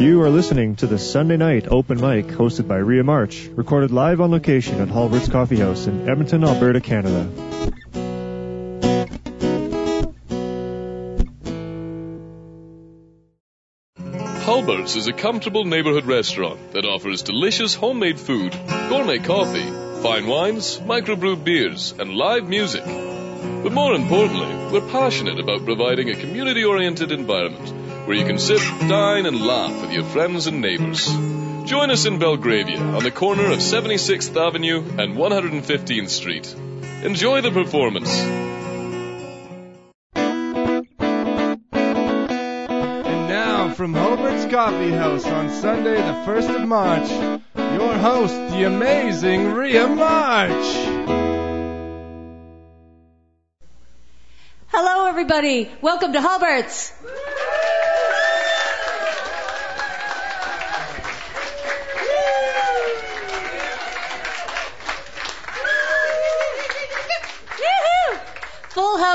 [0.00, 4.22] You are listening to the Sunday night open mic hosted by Ria March, recorded live
[4.22, 7.24] on location at Halbert's Coffee House in Edmonton, Alberta, Canada.
[14.46, 18.52] Halbert's is a comfortable neighborhood restaurant that offers delicious homemade food,
[18.88, 19.70] gourmet coffee,
[20.00, 22.86] fine wines, microbrewed beers, and live music.
[22.86, 28.60] But more importantly, we're passionate about providing a community oriented environment where you can sit,
[28.88, 31.06] dine, and laugh with your friends and neighbors.
[31.66, 36.54] Join us in Belgravia on the corner of 76th Avenue and 115th Street.
[37.04, 38.10] Enjoy the performance.
[43.04, 47.10] And now, from Halbert's Coffee House on Sunday, the 1st of March,
[47.74, 50.66] your host, the amazing Ria March.
[54.68, 55.70] Hello, everybody.
[55.80, 56.92] Welcome to Halbert's.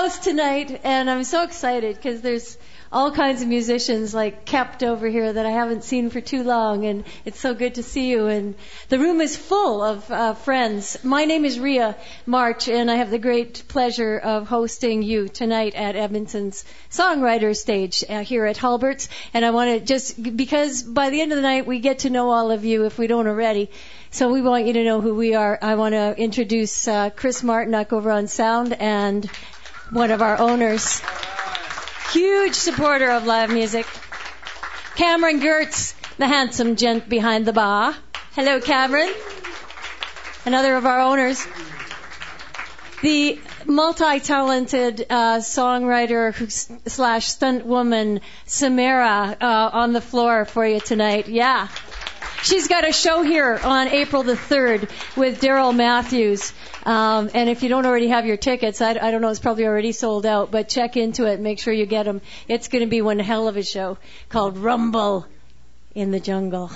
[0.05, 2.59] House tonight, and I'm so excited because there's
[2.91, 6.85] all kinds of musicians like kept over here that I haven't seen for too long,
[6.85, 8.27] and it's so good to see you.
[8.27, 8.53] And
[8.89, 11.03] the room is full of uh, friends.
[11.03, 11.95] My name is Ria
[12.27, 18.03] March, and I have the great pleasure of hosting you tonight at Edmonton's Songwriter Stage
[18.07, 19.09] uh, here at Halbert's.
[19.33, 22.11] And I want to just because by the end of the night we get to
[22.11, 23.71] know all of you if we don't already.
[24.11, 25.57] So we want you to know who we are.
[25.61, 29.29] I want to introduce uh, Chris Martinuck over on sound and
[29.91, 31.01] one of our owners
[32.15, 33.85] huge supporter of live music.
[34.95, 37.93] Cameron Gertz, the handsome gent behind the bar.
[38.35, 39.11] Hello, Cameron.
[40.45, 41.45] Another of our owners.
[43.01, 46.31] The multi-talented uh, songwriter
[46.89, 51.27] slash stunt woman Samara uh, on the floor for you tonight.
[51.27, 51.67] Yeah.
[52.43, 56.53] She's got a show here on April the 3rd with Daryl Matthews.
[56.85, 59.65] Um, and if you don't already have your tickets, I, I don't know, it's probably
[59.65, 61.39] already sold out, but check into it.
[61.39, 62.21] Make sure you get them.
[62.47, 63.97] It's going to be one hell of a show
[64.29, 65.25] called Rumble
[65.95, 66.71] in the Jungle.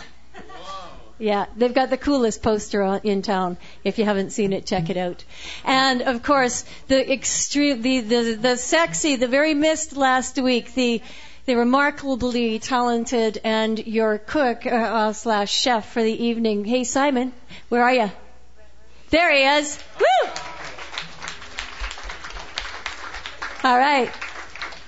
[1.20, 3.58] Yeah, they've got the coolest poster on, in town.
[3.84, 5.26] If you haven't seen it, check it out.
[5.66, 11.02] And of course, the extreme, the, the, the sexy, the very missed last week, the,
[11.50, 16.64] the remarkably talented and your cook uh, uh, slash chef for the evening.
[16.64, 17.34] Hey Simon,
[17.70, 18.12] where are you?
[19.10, 19.84] There he is.
[20.00, 20.32] Woo!
[23.64, 24.12] All right.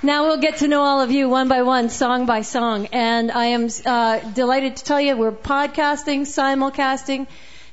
[0.03, 2.89] Now we'll get to know all of you one by one, song by song.
[2.91, 7.25] And I am uh, delighted to tell you we're podcasting, simulcasting.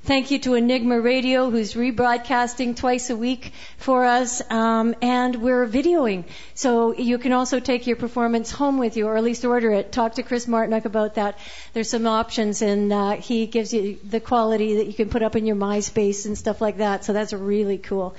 [0.09, 5.67] Thank you to Enigma Radio, who's rebroadcasting twice a week for us, um, and we're
[5.67, 6.25] videoing.
[6.55, 9.93] So you can also take your performance home with you, or at least order it.
[9.93, 11.39] Talk to Chris Martinuck about that.
[11.75, 15.37] There's some options, and uh, he gives you the quality that you can put up
[15.37, 17.05] in your MySpace and stuff like that.
[17.05, 18.17] So that's really cool.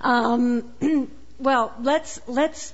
[0.00, 0.62] Um,
[1.40, 2.72] well, let's let's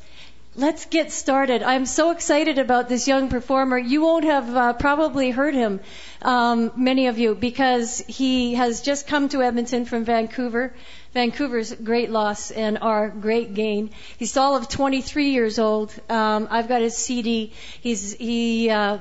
[0.58, 1.62] Let's get started.
[1.62, 3.78] I'm so excited about this young performer.
[3.78, 5.78] You won't have uh, probably heard him,
[6.20, 10.74] um, many of you, because he has just come to Edmonton from Vancouver.
[11.14, 13.90] Vancouver's great loss and our great gain.
[14.18, 15.94] He's all of 23 years old.
[16.10, 17.52] Um, I've got his CD.
[17.80, 18.68] He's he.
[18.68, 18.98] Uh,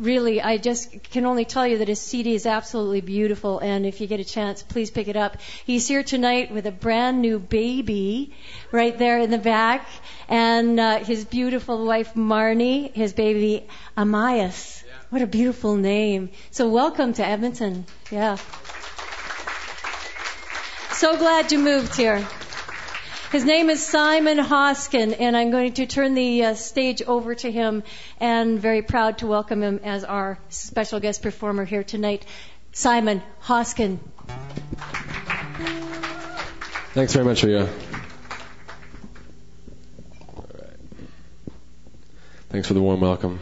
[0.00, 4.00] really, I just can only tell you that his CD is absolutely beautiful, and if
[4.00, 5.36] you get a chance, please pick it up.
[5.64, 8.34] He's here tonight with a brand new baby
[8.72, 9.86] right there in the back,
[10.28, 13.66] and uh, his beautiful wife Marnie, his baby
[13.96, 14.82] Amias.
[15.10, 16.30] What a beautiful name.
[16.50, 17.84] So welcome to Edmonton.
[18.10, 18.36] Yeah.
[20.92, 22.26] So glad you moved here.
[23.30, 27.48] His name is Simon Hoskin, and I'm going to turn the uh, stage over to
[27.48, 27.84] him
[28.18, 32.26] and very proud to welcome him as our special guest performer here tonight.
[32.72, 34.00] Simon Hoskin.
[36.92, 37.68] Thanks very much, Ria.
[42.48, 43.38] Thanks for the warm welcome.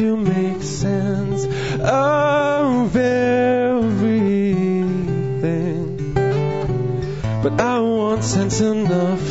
[0.00, 1.44] To make sense
[1.78, 3.84] of everything,
[7.42, 9.29] but I want sense enough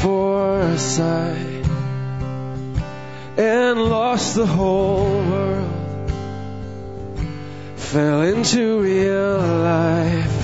[0.00, 1.66] Step before sight
[3.36, 6.10] and lost the whole world.
[7.76, 10.36] Fell into real life.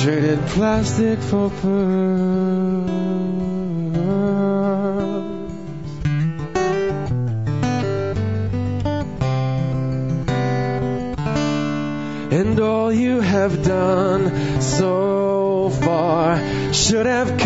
[0.00, 2.88] Traded plastic for pearls.
[12.32, 16.38] And all you have done so far
[16.72, 17.38] should have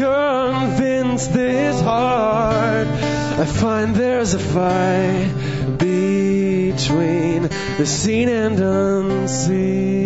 [1.22, 2.86] convinced this heart.
[2.88, 5.32] I find there's a fight
[5.78, 10.02] between the seen and unseen.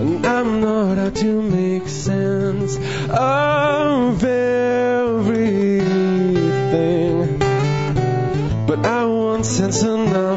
[0.00, 2.76] And I'm not out to make sense
[3.10, 5.38] of everything.
[8.66, 10.33] But I want sense enough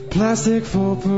[0.09, 1.15] Plastic for pearls.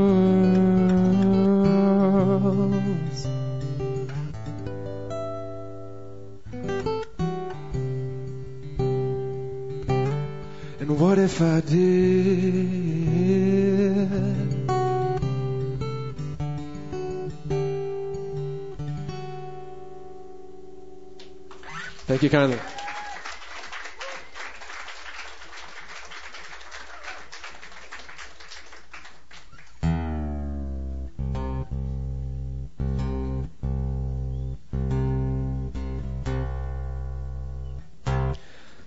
[10.80, 12.87] And what if I did?
[22.08, 22.58] Thank you kindly.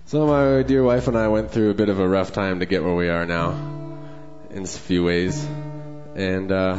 [0.06, 2.66] So my dear wife and I went through a bit of a rough time to
[2.66, 3.50] get where we are now,
[4.50, 5.40] in a few ways,
[6.16, 6.74] and uh,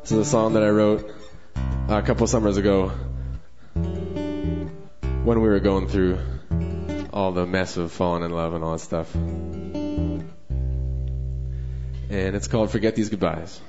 [0.00, 1.14] this is a song that I wrote
[1.88, 2.90] a couple summers ago
[5.24, 6.18] when we were going through
[7.12, 9.14] all the mess of falling in love and all that stuff.
[9.14, 10.24] And
[12.10, 13.60] it's called Forget These Goodbyes.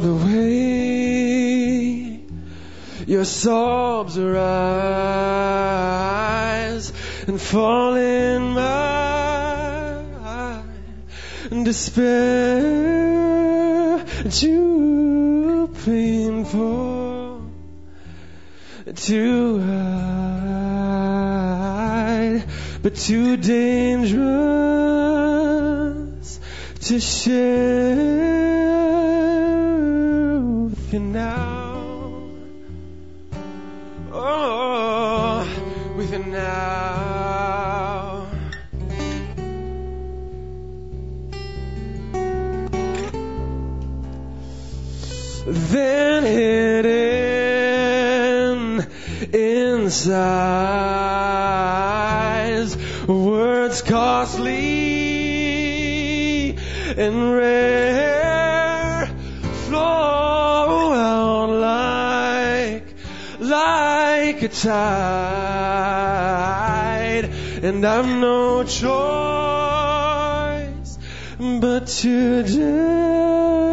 [0.00, 2.20] The way
[3.06, 4.40] your sobs arise
[7.26, 8.70] and fall in my
[11.64, 12.60] despair.
[14.30, 17.50] Too painful
[18.94, 20.34] to hide,
[22.82, 24.20] but too dangerous
[26.86, 28.29] to share
[30.92, 31.82] you now.
[34.12, 35.48] Oh,
[35.96, 38.26] with you now.
[45.46, 46.90] Then hidden
[49.32, 50.50] inside
[53.06, 54.50] words costly
[56.96, 57.99] and rare
[67.62, 68.80] and I've no choice
[71.38, 73.69] but to dare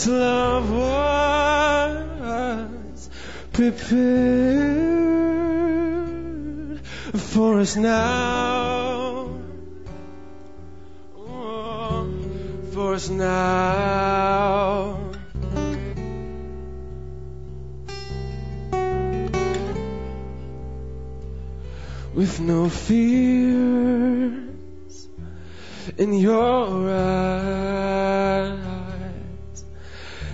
[0.00, 0.70] this love
[2.32, 3.10] was
[3.52, 3.90] prepared
[7.16, 9.28] for us now.
[11.18, 12.08] Oh,
[12.72, 14.96] For us now.
[22.14, 23.98] With no fears
[25.98, 27.59] in your eyes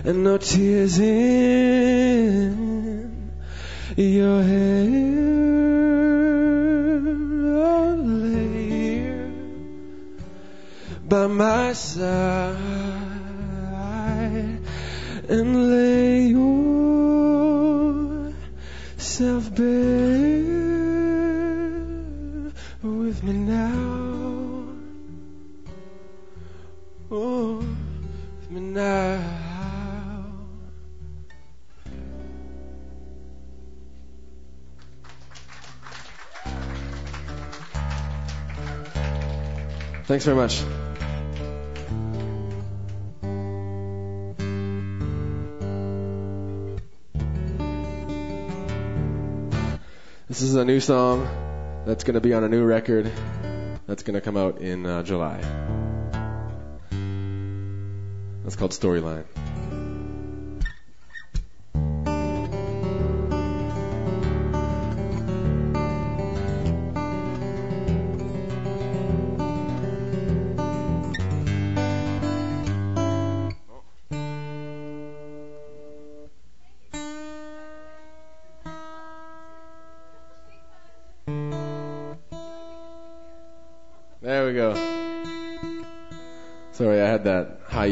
[0.07, 1.91] and no tears in
[3.97, 4.87] your hair.
[7.65, 9.33] I'll lay here
[11.09, 12.55] by my side
[15.29, 16.56] and lay yourself
[40.07, 40.63] Thanks very much.
[50.29, 51.29] This is a new song
[51.87, 53.11] that's going to be on a new record
[53.89, 55.41] that's going to come out in uh, July.
[58.45, 59.25] That's called Storyline.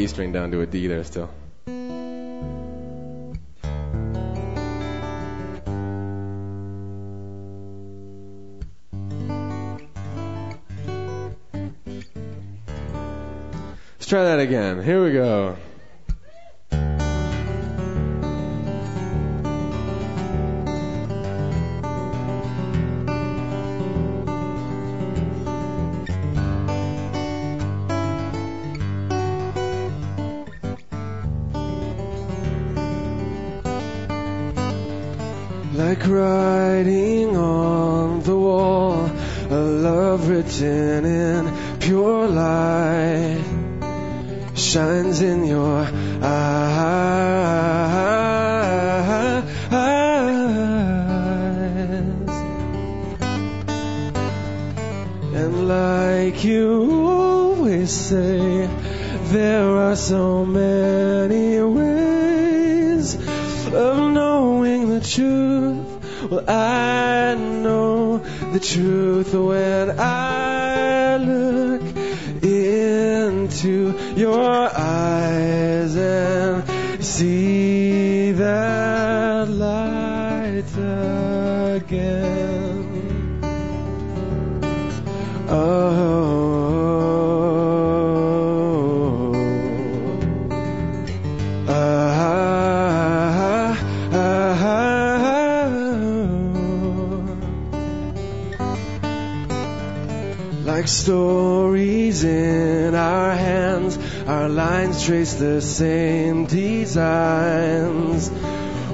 [0.06, 1.30] String down to a D there still.
[14.04, 14.82] Let's try that again.
[14.82, 15.56] Here we go.
[56.44, 58.68] You always say,
[59.32, 66.30] there are so many ways of knowing the truth.
[66.30, 68.18] Well, I know
[68.52, 71.82] the truth when I look
[72.42, 77.43] into your eyes and see
[100.84, 108.30] Like stories in our hands, our lines trace the same designs.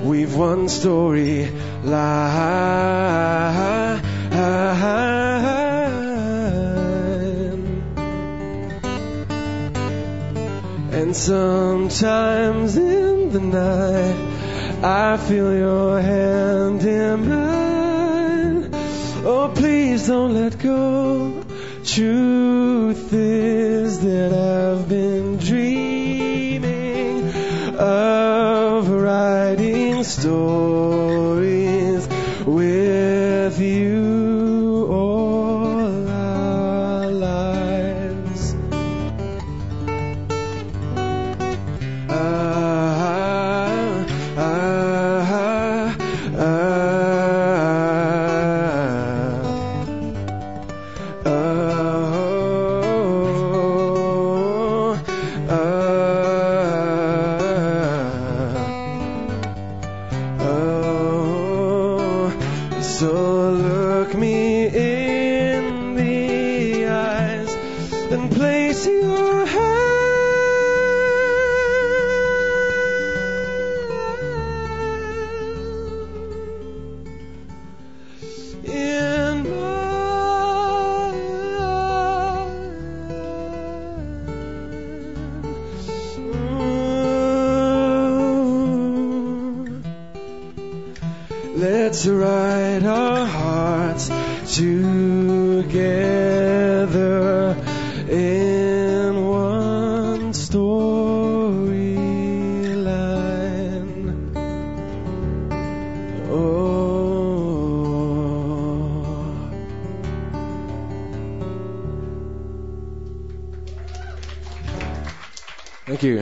[0.05, 1.51] We've one story
[1.83, 2.31] line.
[10.93, 18.71] And sometimes in the night, I feel your hand in mine.
[19.25, 21.00] Oh, please don't let go.
[22.01, 24.70] Truth is that I've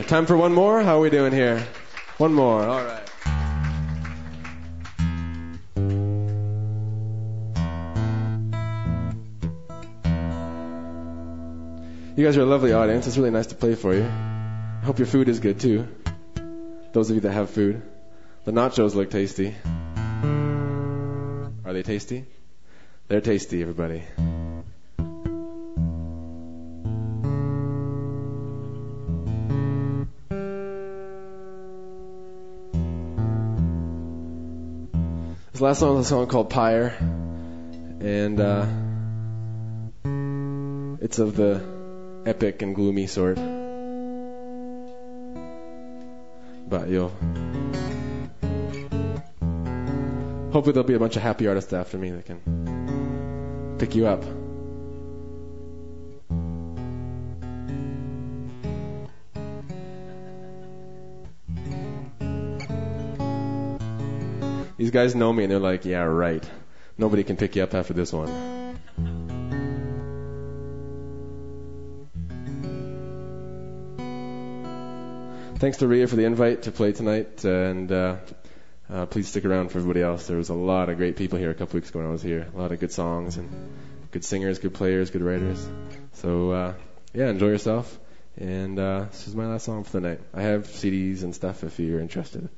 [0.09, 0.83] Time for one more?
[0.83, 1.62] How are we doing here?
[2.16, 2.62] One more.
[2.62, 3.07] All right.
[12.16, 13.07] You guys are a lovely audience.
[13.07, 14.05] It's really nice to play for you.
[14.05, 15.87] I hope your food is good too.
[16.94, 17.83] Those of you that have food.
[18.47, 19.55] The nachos look tasty.
[21.66, 22.25] Are they tasty?
[23.09, 24.05] They're tasty, everybody.
[35.59, 36.94] This last song is a song called Pyre,
[37.99, 38.64] and uh,
[41.03, 41.61] it's of the
[42.25, 43.35] epic and gloomy sort.
[46.68, 47.09] But you'll
[50.53, 54.23] hopefully there'll be a bunch of happy artists after me that can pick you up.
[64.78, 66.48] These guys know me, and they're like, yeah, right.
[66.96, 68.28] Nobody can pick you up after this one.
[75.56, 78.16] Thanks to Ria for the invite to play tonight, and uh,
[78.88, 80.28] uh, please stick around for everybody else.
[80.28, 82.22] There was a lot of great people here a couple weeks ago when I was
[82.22, 82.46] here.
[82.54, 83.50] A lot of good songs and
[84.12, 85.68] good singers, good players, good writers.
[86.12, 86.74] So uh,
[87.12, 87.98] yeah, enjoy yourself.
[88.36, 90.20] And uh, this is my last song for the night.
[90.32, 92.48] I have CDs and stuff if you're interested.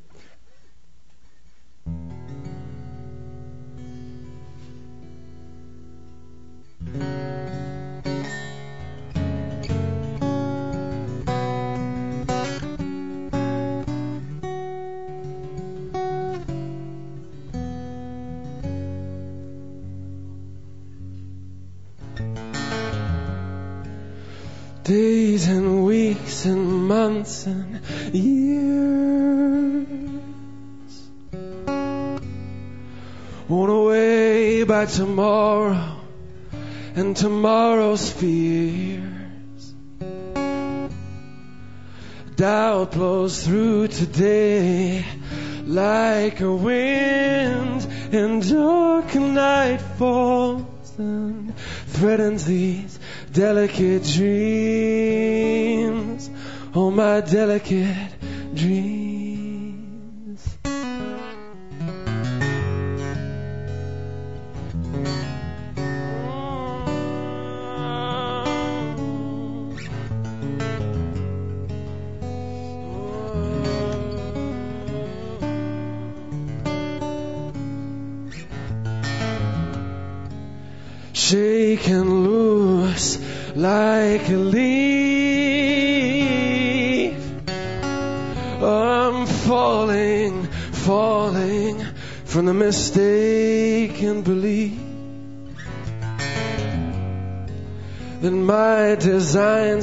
[24.82, 27.80] Days and weeks and months and
[28.12, 29.19] years
[33.50, 35.96] worn away by tomorrow
[36.94, 39.74] and tomorrow's fears.
[42.36, 45.04] Doubt blows through today
[45.66, 51.52] like a wind, and dark night falls and
[51.88, 53.00] threatens these
[53.32, 55.10] delicate dreams.
[56.72, 58.14] Oh, my delicate
[58.54, 59.09] dreams.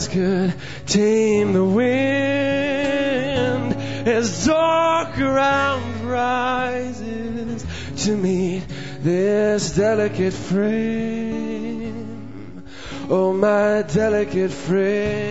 [0.08, 0.54] Could
[0.86, 1.88] tame the wind
[4.08, 7.66] as dark around rises
[8.06, 8.64] to meet
[9.02, 11.44] this delicate frame.
[13.10, 15.27] Oh, my delicate frame.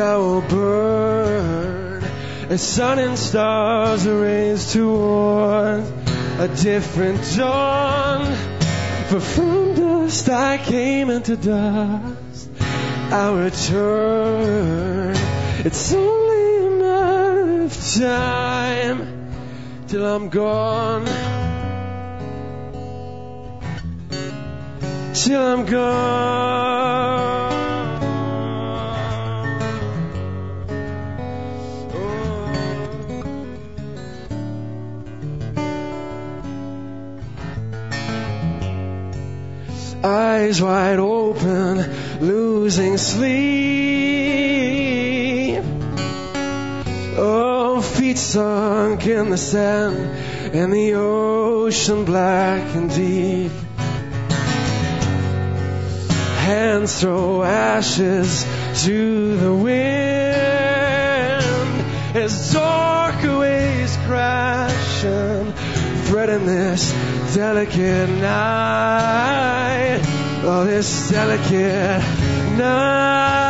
[0.00, 2.02] Will burn
[2.48, 5.84] as sun and stars are raised toward
[6.38, 8.24] a different dawn.
[9.08, 12.50] For from dust I came into dust,
[13.10, 15.16] I'll return.
[15.66, 18.98] It's only a matter of time
[19.86, 21.04] till I'm gone.
[25.12, 26.79] Till I'm gone.
[40.04, 41.78] Eyes wide open,
[42.20, 43.30] losing sleep.
[47.16, 49.98] Oh, feet sunk in the sand,
[50.54, 53.52] and the ocean black and deep.
[56.38, 58.46] Hands throw ashes
[58.84, 60.50] to the wind
[62.16, 65.54] as dark waves crash and
[66.06, 66.92] threaten this
[67.34, 70.00] delicate night.
[70.42, 72.02] Oh, this delicate
[72.56, 73.49] night.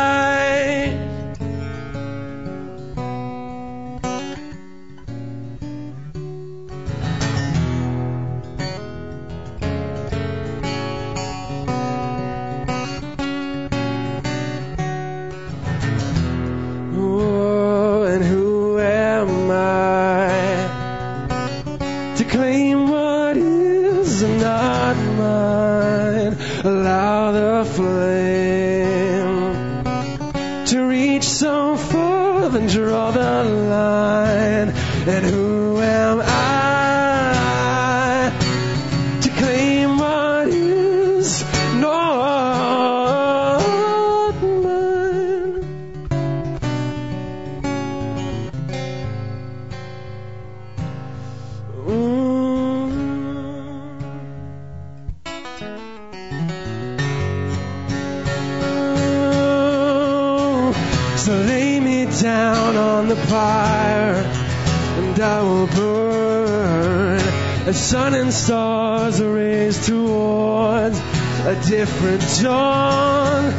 [67.71, 73.53] As sun and stars are raised towards a different dawn.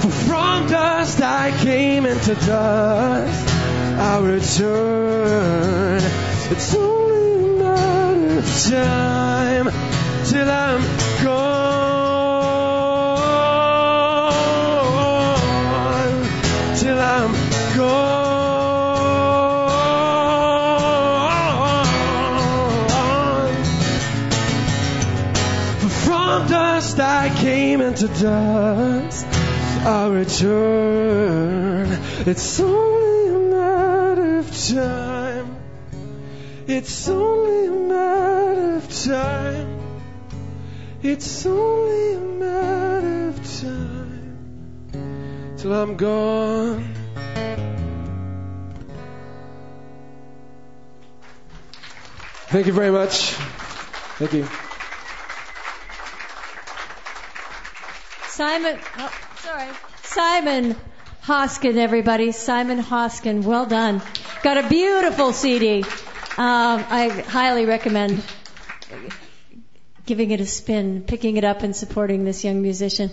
[0.00, 3.48] For from dust I came into dust.
[3.98, 6.00] I'll return.
[6.52, 9.68] It's only a matter of time
[10.26, 10.82] till I'm
[11.24, 11.96] gone.
[16.78, 17.32] Till I'm
[17.76, 18.05] gone.
[27.46, 29.24] Came into dust.
[29.86, 31.86] I'll return.
[32.26, 35.56] It's only a matter of time.
[36.66, 39.68] It's only a matter of time.
[41.04, 46.94] It's only a matter of time till I'm gone.
[52.48, 53.34] Thank you very much.
[54.18, 54.65] Thank you.
[58.36, 59.70] Simon, oh, sorry.
[60.02, 60.76] Simon
[61.22, 62.32] Hoskin, everybody.
[62.32, 63.44] Simon Hoskin.
[63.44, 64.02] Well done.
[64.42, 65.82] Got a beautiful CD.
[65.82, 65.86] Um,
[66.36, 68.22] I highly recommend
[70.04, 73.10] giving it a spin, picking it up, and supporting this young musician.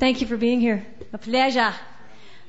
[0.00, 0.84] Thank you for being here.
[1.12, 1.72] A pleasure.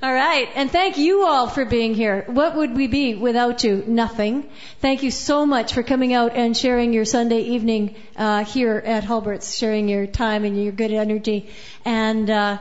[0.01, 2.23] All right, and thank you all for being here.
[2.27, 3.83] What would we be without you?
[3.85, 4.49] Nothing.
[4.79, 9.03] Thank you so much for coming out and sharing your Sunday evening uh, here at
[9.03, 11.49] Halbert's, sharing your time and your good energy,
[11.83, 12.59] and uh,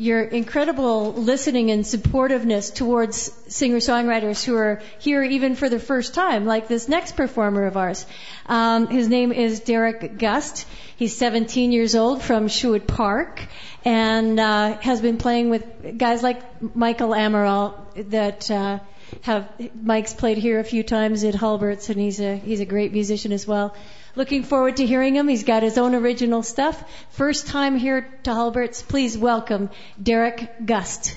[0.00, 3.16] your incredible listening and supportiveness towards
[3.54, 8.06] singer-songwriters who are here even for the first time, like this next performer of ours.
[8.46, 10.66] Um, his name is Derek Gust.
[10.96, 13.46] He's 17 years old from Sherwood Park
[13.84, 16.40] and uh, has been playing with guys like
[16.74, 17.74] Michael Amaral
[18.08, 18.78] that uh,
[19.20, 22.92] have Mike's played here a few times at Halbert's, and he's a he's a great
[22.92, 23.74] musician as well.
[24.16, 25.28] Looking forward to hearing him.
[25.28, 26.82] He's got his own original stuff.
[27.10, 28.82] First time here to Halberts.
[28.82, 29.70] Please welcome
[30.02, 31.16] Derek Gust.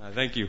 [0.00, 0.48] Uh, thank you.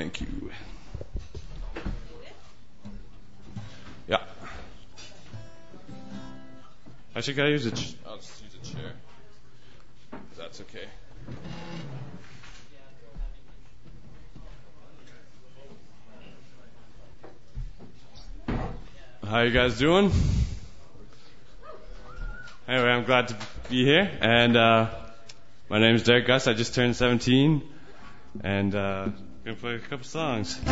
[0.00, 0.50] Thank you.
[4.08, 4.22] Yeah.
[7.14, 7.70] Actually, can I use a?
[7.72, 8.92] Ch- I'll just use a chair.
[10.38, 10.86] That's okay.
[19.28, 20.10] How you guys doing?
[22.66, 23.36] Anyway, I'm glad to
[23.68, 24.88] be here, and uh,
[25.68, 26.46] my name is Derek Gus.
[26.46, 27.60] I just turned 17,
[28.42, 29.08] and uh,
[29.44, 30.58] gonna play a couple songs.
[30.58, 30.68] It's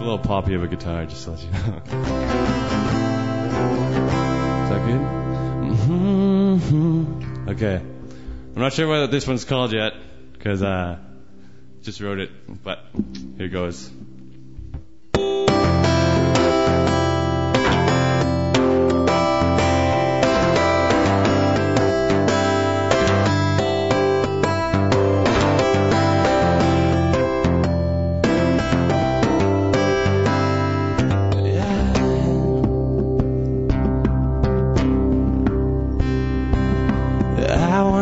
[0.00, 1.82] a little poppy of a guitar, just to let you know.
[4.64, 5.00] Is that good?
[5.84, 7.76] hmm Okay.
[7.76, 9.94] I'm not sure whether this one's called yet,
[10.32, 10.98] because uh,
[11.82, 12.30] just wrote it,
[12.62, 12.84] but
[13.36, 13.90] here goes.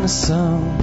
[0.06, 0.78] A song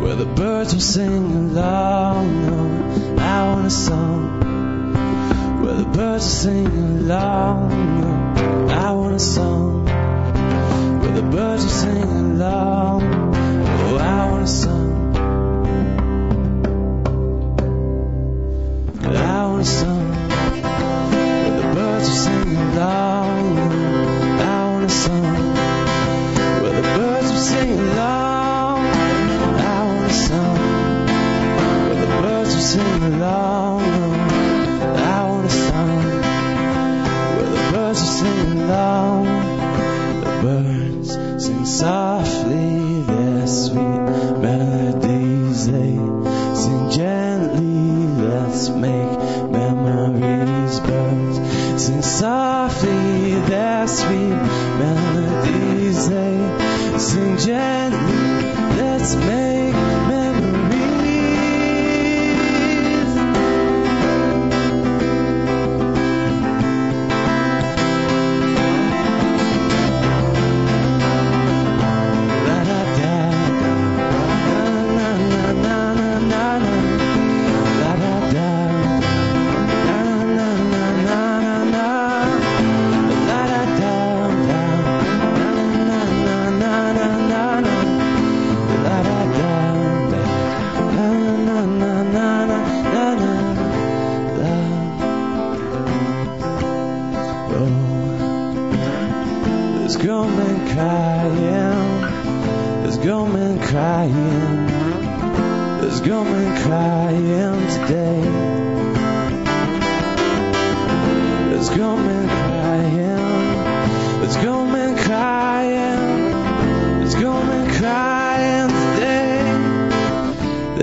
[0.00, 2.24] where the birds will sing along.
[2.48, 7.70] Oh, I want a song where the birds will sing along.
[8.40, 9.84] Oh, I want a song
[11.00, 13.02] where the birds will sing along.
[13.34, 15.16] Oh, I want a song.
[19.04, 20.12] I want a song
[21.12, 23.58] where the birds will sing along.
[23.58, 25.47] Oh, I want a song
[27.38, 28.84] sing along.
[29.58, 31.06] Want a song
[31.86, 33.57] where the birds will sing along.
[57.08, 57.77] Sing gently.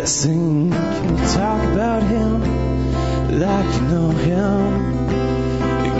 [0.06, 5.08] They're can you talk about him like you know him?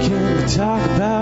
[0.06, 1.15] Can you talk about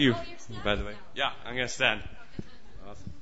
[0.00, 0.14] you,
[0.64, 0.94] by the way.
[1.14, 2.02] Yeah, I'm going to stand.
[2.88, 3.12] Awesome.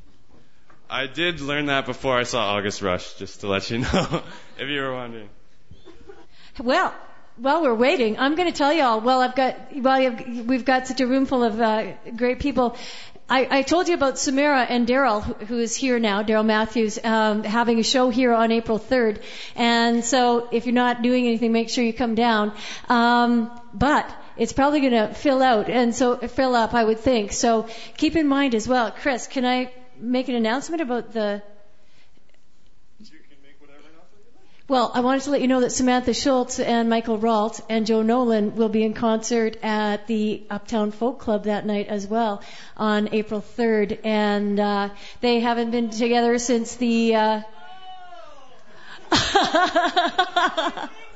[0.88, 4.23] I did learn that before I saw August Rush, just to let you know,
[4.59, 5.29] if you were wondering.
[6.62, 6.95] Well,
[7.37, 9.01] while we're waiting, I'm going to tell you all.
[9.01, 12.77] Well, I've got well, we've got such a room full of uh, great people.
[13.31, 16.99] I, I told you about Samira and Daryl, who- who is here now, Daryl Matthews,
[17.05, 19.21] um, having a show here on April 3rd.
[19.55, 22.53] And so, if you're not doing anything, make sure you come down.
[22.88, 27.33] Um, but it's probably going to fill out, and so fill up, I would think.
[27.33, 29.27] So keep in mind as well, Chris.
[29.27, 31.42] Can I make an announcement about the
[34.68, 38.03] Well, I wanted to let you know that Samantha Schultz and Michael Rault and Joe
[38.03, 42.43] Nolan will be in concert at the Uptown Folk Club that night as well
[42.76, 44.01] on April 3rd.
[44.05, 44.91] And uh,
[45.22, 47.14] they haven't been together since the.
[47.14, 47.41] Uh,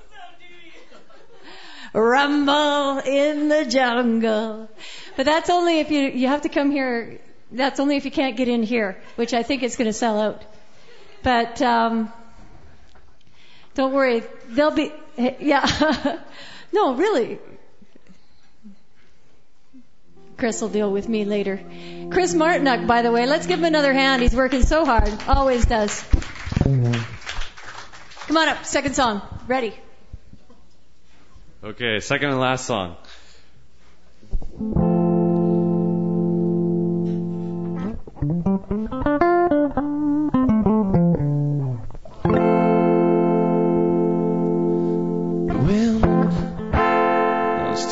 [1.95, 4.69] Rumble in the jungle.
[5.17, 7.21] But that's only if you you have to come here.
[7.51, 10.19] That's only if you can't get in here, which I think is going to sell
[10.19, 10.43] out.
[11.23, 12.11] But um,
[13.75, 16.19] don't worry, they'll be, yeah.
[16.73, 17.39] no, really.
[20.37, 21.61] Chris will deal with me later.
[22.11, 24.23] Chris Martinuck, by the way, let's give him another hand.
[24.23, 25.13] He's working so hard.
[25.29, 26.03] Always does.
[26.63, 29.23] Come on up, second song.
[29.47, 29.75] Ready.
[31.65, 32.97] Okay, second and last song.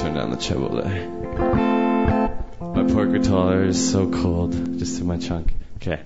[0.01, 1.09] Turn down the treble there.
[2.61, 5.53] My poor guitar is so cold, just to my chunk.
[5.77, 6.01] Okay.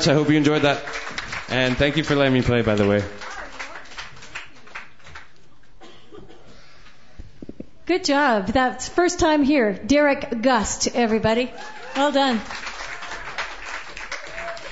[0.00, 0.08] Much.
[0.08, 0.82] I hope you enjoyed that.
[1.50, 3.04] And thank you for letting me play, by the way.
[7.84, 8.46] Good job.
[8.46, 9.74] That's first time here.
[9.74, 11.52] Derek Gust, everybody.
[11.96, 12.40] Well done.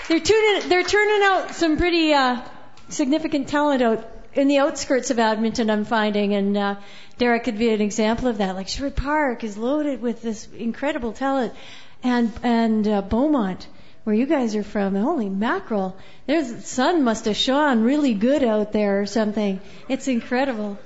[0.08, 2.40] They're tuning, they're turning out some pretty uh,
[2.88, 5.68] significant talent out in the outskirts of Edmonton.
[5.68, 6.76] I'm finding, and uh,
[7.18, 8.54] Derek could be an example of that.
[8.54, 11.52] Like Sherwood Park is loaded with this incredible talent,
[12.02, 13.66] and and uh, Beaumont,
[14.08, 15.94] where you guys are from, holy mackerel!
[16.24, 19.60] There's the sun must have shone really good out there or something.
[19.86, 20.78] It's incredible.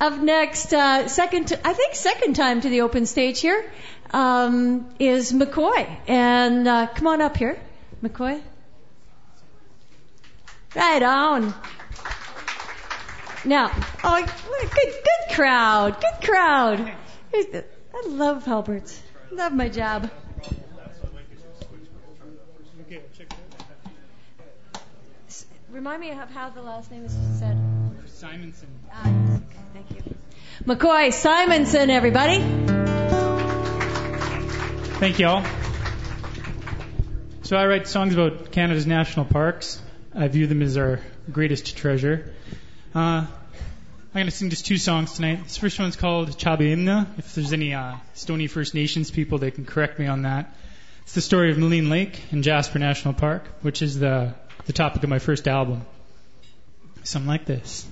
[0.00, 3.64] Up next, uh, second, I think second time to the open stage here,
[4.10, 5.86] um, is McCoy.
[6.08, 7.60] And uh, come on up here,
[8.02, 8.42] McCoy.
[10.74, 11.54] Right on.
[13.44, 13.70] Now,
[14.02, 16.92] oh, good, good crowd, good crowd.
[17.32, 17.62] I
[18.08, 19.00] love Halbert's.
[19.30, 20.10] Love my job.
[25.76, 27.54] Remind me of how the last name is said.
[28.06, 28.66] Simonson.
[28.90, 30.14] Ah, okay, thank you.
[30.64, 32.38] McCoy Simonson, everybody.
[34.98, 35.44] Thank you all.
[37.42, 39.78] So I write songs about Canada's national parks.
[40.14, 41.00] I view them as our
[41.30, 42.32] greatest treasure.
[42.94, 43.28] Uh, I'm
[44.14, 45.42] going to sing just two songs tonight.
[45.42, 47.06] This first one's called Chaba Imne.
[47.18, 50.56] If there's any uh, Stoney First Nations people, they can correct me on that.
[51.02, 54.34] It's the story of Maligne Lake in Jasper National Park, which is the,
[54.66, 55.84] the topic of my first album.
[57.04, 57.86] Something like this.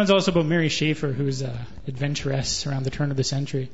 [0.00, 1.54] one's also about Mary Schäffer, who's an
[1.86, 3.70] adventuress around the turn of the century.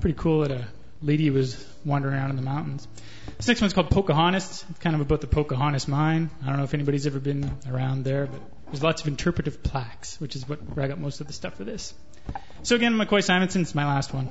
[0.00, 0.64] Pretty cool that a
[1.02, 2.88] lady was wandering around in the mountains.
[3.36, 4.64] This next one's called Pocahontas.
[4.70, 6.30] It's kind of about the Pocahontas mine.
[6.42, 10.18] I don't know if anybody's ever been around there, but there's lots of interpretive plaques,
[10.18, 11.92] which is what, where I got most of the stuff for this.
[12.62, 14.30] So again, McCoy Simonson's my last one.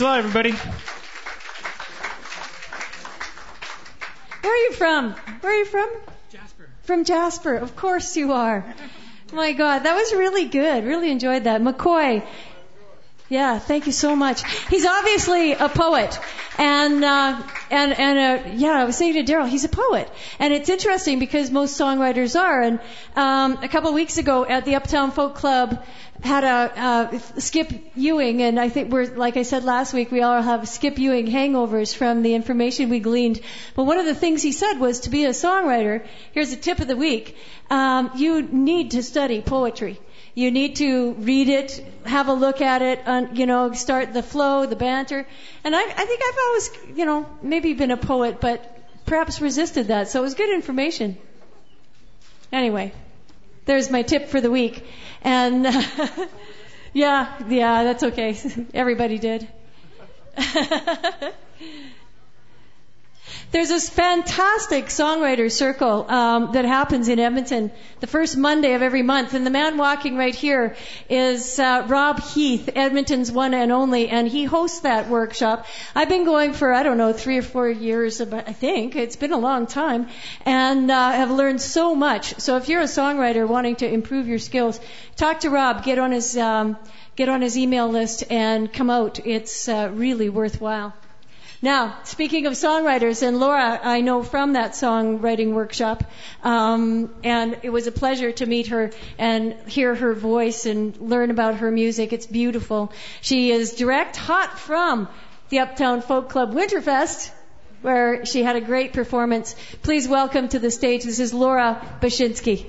[0.00, 0.52] Thanks a lot, everybody.
[4.40, 5.12] Where are you from?
[5.42, 5.90] Where are you from?
[6.30, 6.70] Jasper.
[6.84, 7.56] From Jasper.
[7.56, 8.64] Of course you are.
[9.34, 10.84] My God, that was really good.
[10.84, 11.60] Really enjoyed that.
[11.60, 12.26] McCoy.
[13.28, 14.42] Yeah, thank you so much.
[14.70, 16.18] He's obviously a poet,
[16.56, 20.54] and uh, and and uh, yeah, I was saying to Daryl, he's a poet, and
[20.54, 22.62] it's interesting because most songwriters are.
[22.62, 22.80] And
[23.16, 25.84] um, a couple of weeks ago at the Uptown Folk Club,
[26.22, 30.22] had a uh, Skip Ewing, and I think we're like I said last week, we
[30.22, 33.40] all have Skip Ewing hangovers from the information we gleaned.
[33.74, 36.06] But one of the things he said was to be a songwriter.
[36.32, 37.36] Here's a tip of the week:
[37.70, 40.00] um, you need to study poetry.
[40.34, 43.00] You need to read it, have a look at it,
[43.36, 45.26] you know, start the flow, the banter.
[45.64, 49.88] And I, I think I've always, you know, maybe been a poet, but perhaps resisted
[49.88, 50.08] that.
[50.08, 51.18] So it was good information.
[52.52, 52.92] Anyway,
[53.64, 54.84] there's my tip for the week.
[55.22, 55.64] And
[56.92, 58.36] yeah, yeah, that's okay.
[58.74, 59.48] Everybody did.
[63.52, 69.02] There's this fantastic songwriter circle um, that happens in Edmonton the first Monday of every
[69.02, 70.76] month, and the man walking right here
[71.08, 75.66] is uh, Rob Heath, Edmonton's one and only, and he hosts that workshop.
[75.96, 79.32] I've been going for I don't know three or four years, I think it's been
[79.32, 80.06] a long time,
[80.46, 82.38] and uh, have learned so much.
[82.38, 84.78] So if you're a songwriter wanting to improve your skills,
[85.16, 86.76] talk to Rob, get on his um,
[87.16, 89.26] get on his email list, and come out.
[89.26, 90.94] It's uh, really worthwhile.
[91.62, 96.04] Now, speaking of songwriters, and Laura, I know from that songwriting workshop,
[96.42, 101.30] um, and it was a pleasure to meet her and hear her voice and learn
[101.30, 102.14] about her music.
[102.14, 102.92] It's beautiful.
[103.20, 105.08] She is direct hot from
[105.50, 107.30] the Uptown Folk Club Winterfest,
[107.82, 109.54] where she had a great performance.
[109.82, 111.04] Please welcome to the stage.
[111.04, 112.64] This is Laura Bashinsky.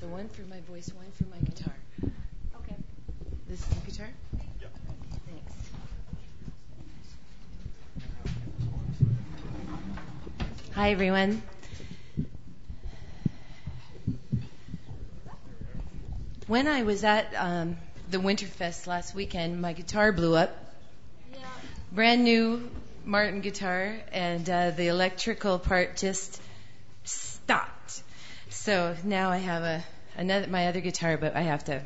[0.00, 1.74] So one for my voice, one for my guitar.
[2.62, 2.76] Okay.
[3.46, 4.08] This is the guitar?
[4.58, 4.68] Yeah.
[5.26, 5.52] Thanks.
[10.80, 11.42] Hi, everyone.
[16.46, 17.76] When I was at um,
[18.10, 20.56] the Winterfest last weekend, my guitar blew up.
[21.92, 22.70] Brand new
[23.04, 26.40] Martin guitar, and uh, the electrical part just
[27.04, 28.02] stopped.
[28.48, 29.84] So now I have a
[30.16, 31.82] another my other guitar, but I have to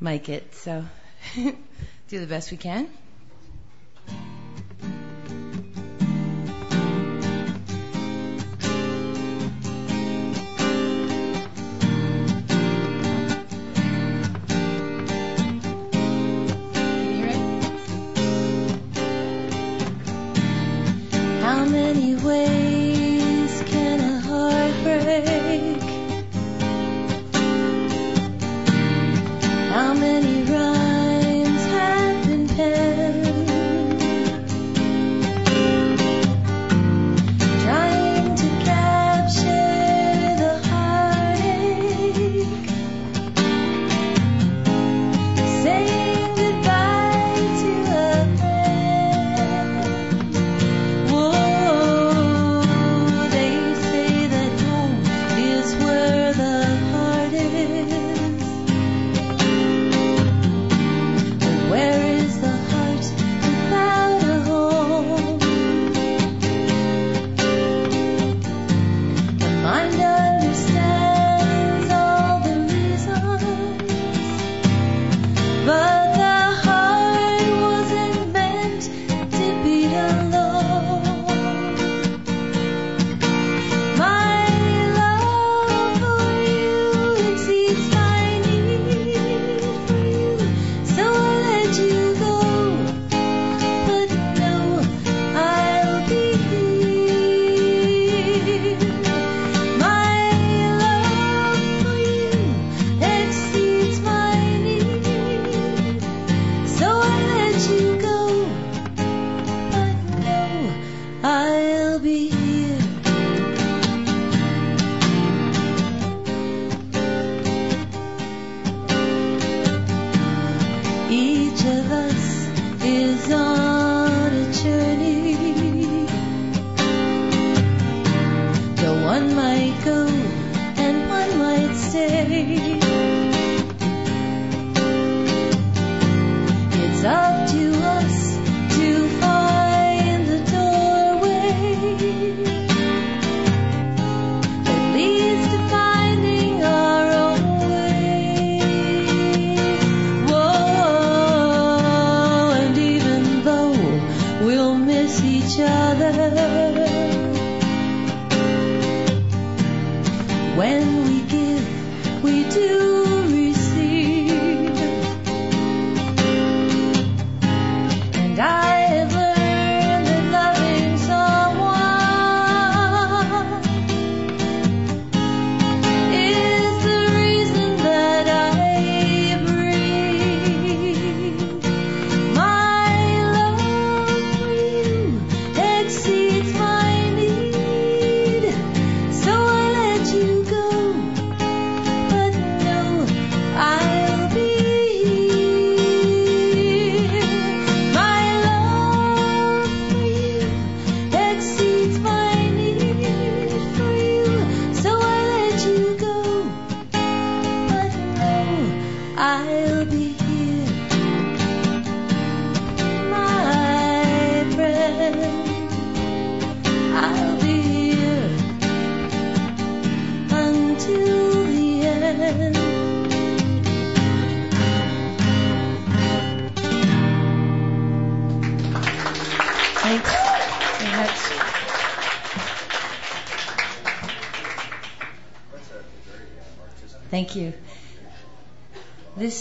[0.00, 0.56] mic it.
[0.56, 0.84] So
[1.36, 1.54] do
[2.08, 2.56] the best we.
[2.56, 2.88] Can
[21.44, 25.33] How many ways can a heart break?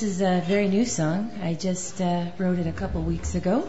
[0.03, 1.31] This is a very new song.
[1.41, 3.65] I just uh, wrote it a couple weeks ago.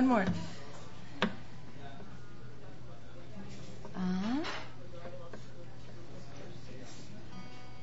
[0.00, 0.24] One more.
[3.94, 4.38] Uh.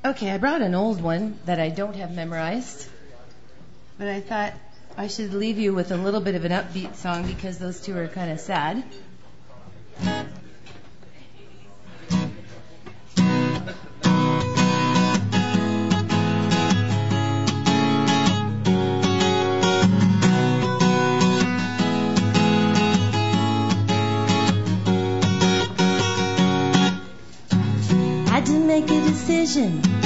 [0.04, 2.88] Okay, I brought an old one that I don't have memorized,
[3.98, 4.52] but I thought
[4.96, 7.96] I should leave you with a little bit of an upbeat song because those two
[7.96, 8.82] are kind of sad.
[29.48, 29.97] 是你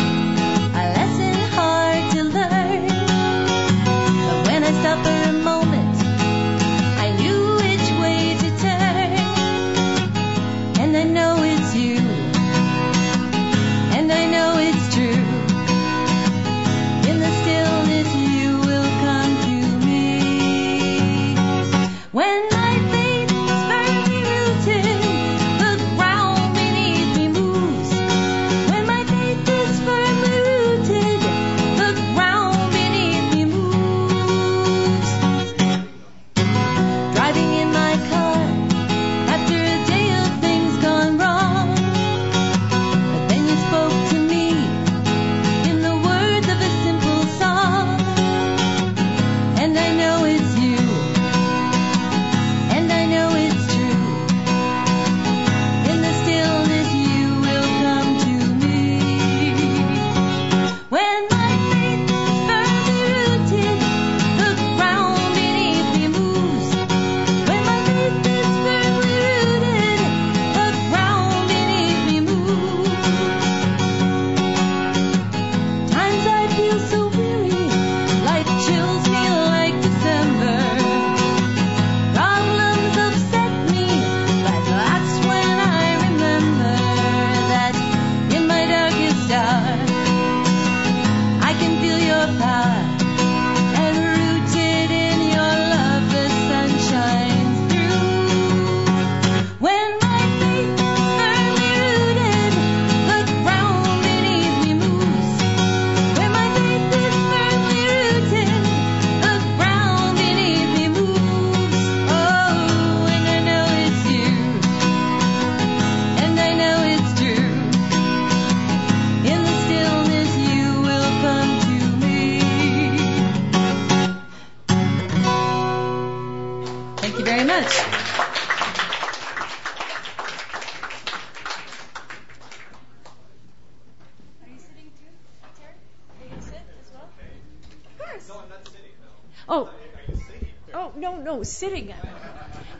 [141.42, 141.92] No, sitting.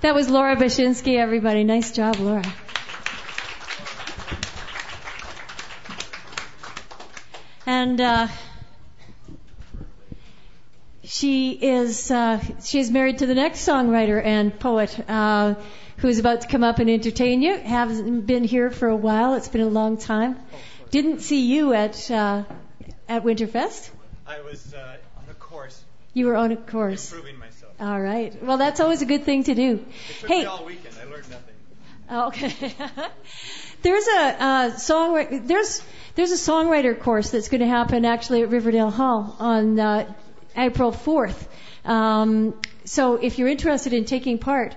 [0.02, 1.64] That was Laura Bashinsky, everybody.
[1.64, 2.44] Nice job, Laura.
[7.66, 8.28] And uh,
[11.02, 15.56] she is uh, she is married to the next songwriter and poet uh,
[15.96, 17.58] who's about to come up and entertain you.
[17.58, 19.34] Hasn't been here for a while.
[19.34, 20.38] It's been a long time.
[20.92, 22.44] Didn't see you at uh,
[23.08, 23.90] at Winterfest.
[24.24, 25.82] I was uh, on a course.
[26.14, 27.12] You were on a course.
[27.12, 27.41] Improving.
[27.82, 28.32] All right.
[28.40, 29.84] Well, that's always a good thing to do.
[30.24, 30.44] Hey.
[30.44, 30.94] all weekend.
[31.02, 31.54] I learned nothing.
[32.12, 32.74] Okay.
[33.82, 35.46] there's a uh, song.
[35.48, 35.82] There's
[36.14, 40.14] there's a songwriter course that's going to happen actually at Riverdale Hall on uh,
[40.56, 41.44] April 4th.
[41.84, 42.54] Um,
[42.84, 44.76] so if you're interested in taking part,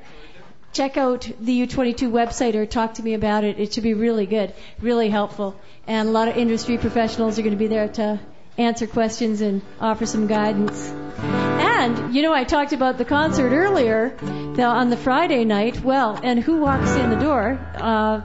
[0.74, 3.60] check out the U22 website or talk to me about it.
[3.60, 4.52] It should be really good,
[4.82, 8.20] really helpful, and a lot of industry professionals are going to be there to
[8.58, 10.90] answer questions and offer some guidance.
[11.18, 14.16] And, you know, I talked about the concert earlier
[14.56, 15.84] the, on the Friday night.
[15.84, 17.60] Well, and who walks in the door?
[17.76, 18.22] Uh,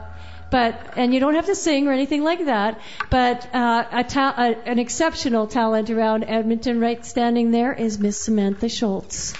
[0.50, 4.34] but, and you don't have to sing or anything like that, but uh, a ta-
[4.36, 9.34] a, an exceptional talent around Edmonton right standing there is Miss Samantha Schultz.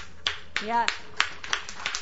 [0.65, 0.87] Yeah.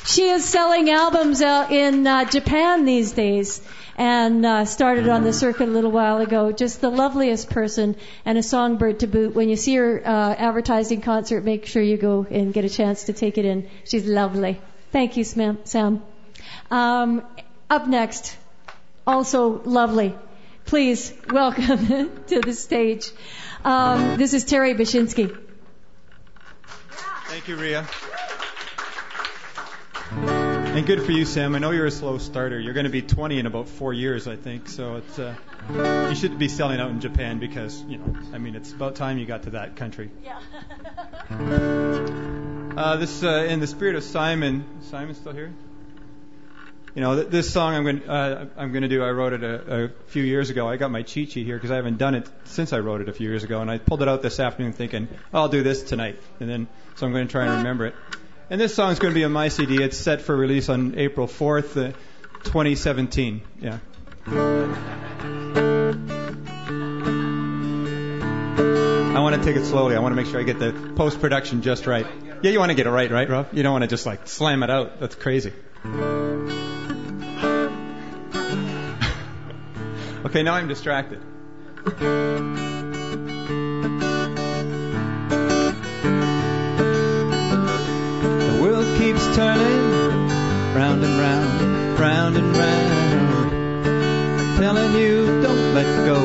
[0.04, 3.60] She is selling albums uh, in uh, Japan these days
[4.00, 6.52] and uh, started on the circuit a little while ago.
[6.52, 9.34] Just the loveliest person and a songbird to boot.
[9.34, 13.04] When you see her uh, advertising concert, make sure you go and get a chance
[13.04, 13.68] to take it in.
[13.84, 14.58] She's lovely.
[14.90, 16.02] Thank you, Sam.
[16.70, 17.22] Um,
[17.68, 18.38] up next,
[19.06, 20.14] also lovely.
[20.64, 23.10] Please welcome to the stage.
[23.66, 25.36] Um, this is Terry Bashinsky.
[27.26, 27.86] Thank you, Ria.
[30.80, 31.54] And good for you, Sam.
[31.54, 32.58] I know you're a slow starter.
[32.58, 34.66] You're going to be 20 in about four years, I think.
[34.66, 35.34] So it's uh,
[36.08, 39.18] you should be selling out in Japan because you know, I mean, it's about time
[39.18, 40.10] you got to that country.
[40.24, 40.40] Yeah.
[42.78, 44.64] uh, this uh, in the spirit of Simon.
[44.84, 45.52] Simon's still here.
[46.94, 49.04] You know, th- this song I'm going uh, I'm going to do.
[49.04, 50.66] I wrote it a, a few years ago.
[50.66, 53.10] I got my cheat sheet here because I haven't done it since I wrote it
[53.10, 55.82] a few years ago, and I pulled it out this afternoon thinking I'll do this
[55.82, 57.96] tonight, and then so I'm going to try and remember it.
[58.50, 59.80] And this song is going to be on my CD.
[59.80, 61.92] It's set for release on April 4th, uh,
[62.42, 63.42] 2017.
[63.60, 63.78] Yeah.
[69.14, 69.94] I want to take it slowly.
[69.94, 72.08] I want to make sure I get the post production just right.
[72.42, 73.50] Yeah, you want to get it right, right, Rob?
[73.52, 74.98] You don't want to just like slam it out.
[74.98, 75.52] That's crazy.
[80.24, 81.22] okay, now I'm distracted.
[89.40, 90.28] Turning
[90.74, 93.50] round and round, round and round,
[94.58, 96.20] telling you don't let go.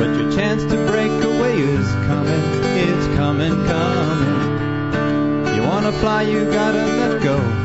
[0.00, 2.42] But your chance to break away is coming,
[2.88, 5.54] it's coming, coming.
[5.54, 7.61] You wanna fly, you gotta let go.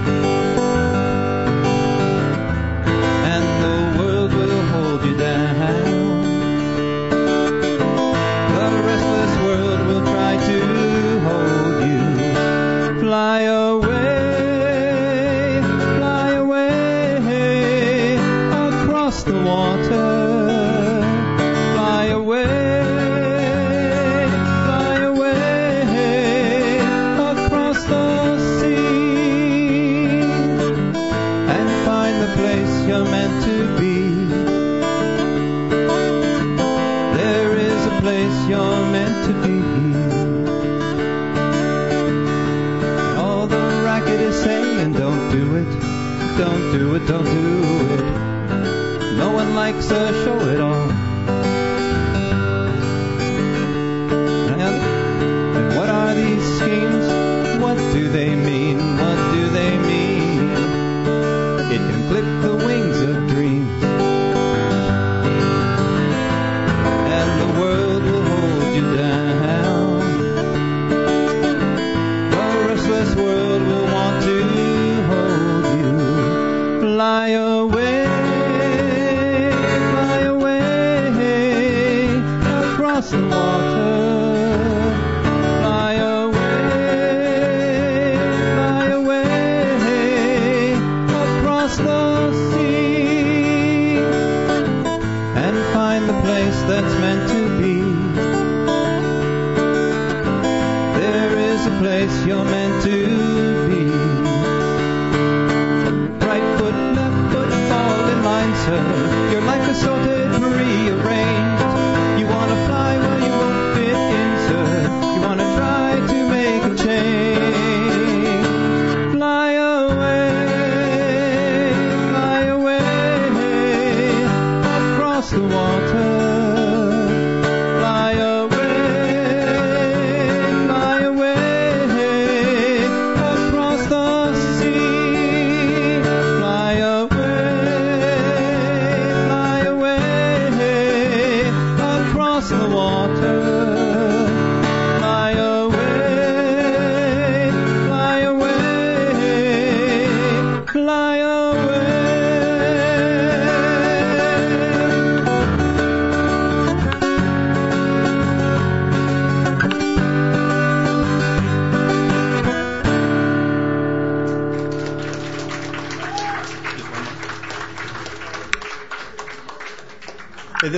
[49.90, 50.47] One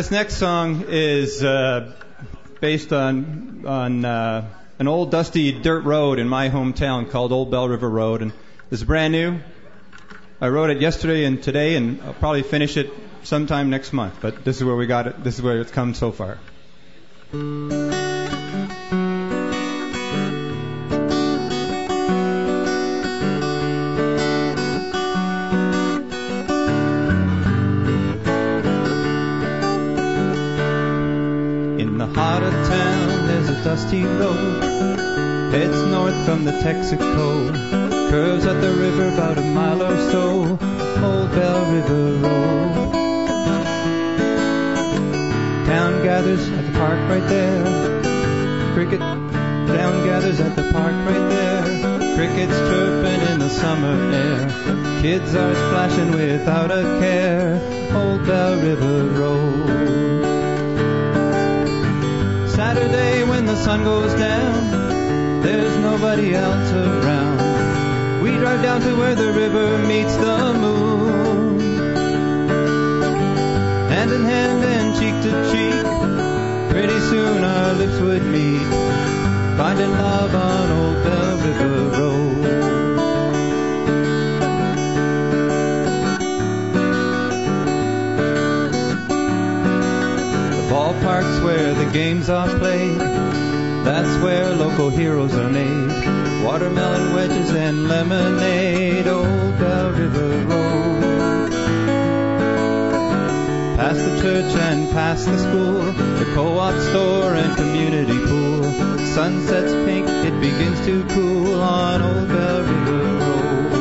[0.09, 1.91] this next song is uh,
[2.59, 4.49] based on on uh,
[4.79, 8.33] an old dusty dirt road in my hometown called Old Bell River Road, and
[8.71, 9.39] is brand new.
[10.41, 12.91] I wrote it yesterday and today, and I'll probably finish it
[13.21, 14.15] sometime next month.
[14.19, 15.23] But this is where we got it.
[15.23, 16.39] This is where it's come so far.
[33.69, 34.63] Dusty road.
[35.53, 37.51] Heads north from the Texaco.
[38.09, 40.57] Curves at the river about a mile or so.
[41.05, 42.93] Old Bell River Road.
[45.67, 47.63] Town gathers at the park right there.
[48.73, 52.15] Cricket town gathers at the park right there.
[52.15, 55.01] Crickets chirping in the summer air.
[55.03, 57.61] Kids are splashing without a care.
[57.93, 60.38] Old Bell River Road.
[62.79, 68.21] Saturday when the sun goes down, there's nobody else around.
[68.23, 71.59] We drive down to where the river meets the moon.
[73.89, 78.65] Hand in hand and cheek to cheek, pretty soon our lips would meet.
[79.57, 82.78] Finding love on Old Bell River Road.
[90.99, 92.99] Ballpark's where the games are played.
[92.99, 96.43] That's where local heroes are made.
[96.43, 101.51] Watermelon wedges and lemonade, Old Bell River Road.
[103.77, 108.63] Past the church and past the school, the co-op store and community pool.
[109.15, 113.71] Sunset's pink, it begins to cool on Old Bell River Road.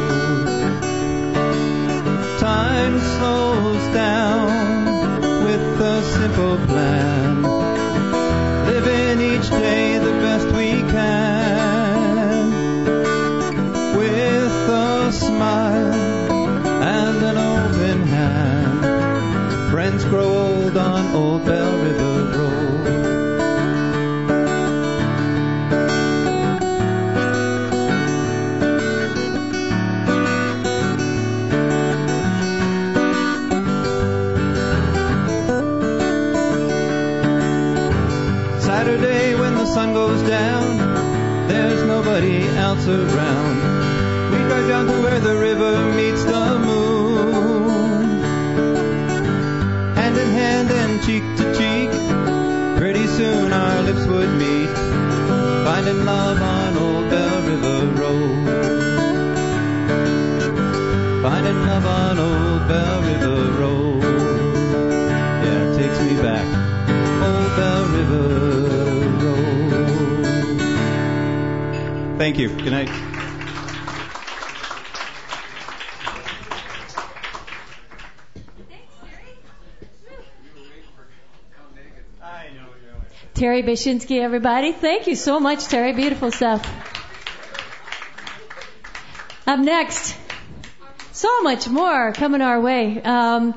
[2.38, 4.77] Time slows down
[5.89, 7.43] a simple plan.
[8.66, 12.51] Living each day the best we can.
[13.97, 15.94] With a smile
[16.98, 19.70] and an open hand.
[19.70, 21.77] Friends grow old on Old Bell
[42.89, 43.56] around.
[44.32, 48.23] We drive down to where the river meets the moon.
[49.94, 51.90] Hand in hand and cheek to cheek,
[52.78, 54.74] pretty soon our lips would meet.
[55.65, 58.38] Finding love on Old Bell River Road.
[72.18, 72.48] Thank you.
[72.48, 72.88] Good night.
[83.34, 84.72] Terry Bashinsky, everybody.
[84.72, 85.92] Thank you so much, Terry.
[85.92, 86.66] Beautiful stuff.
[89.46, 90.16] Up next,
[91.12, 93.00] so much more coming our way.
[93.00, 93.54] Um,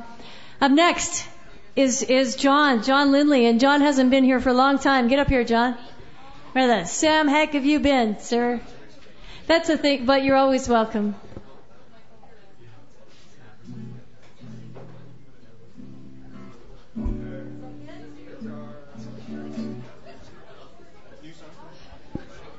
[0.61, 1.27] up next
[1.75, 5.07] is is John, John Lindley, and John hasn't been here for a long time.
[5.07, 5.79] Get up here, John.
[6.53, 8.59] Where the Sam heck have you been, sir?
[9.47, 11.15] That's a thing, but you're always welcome.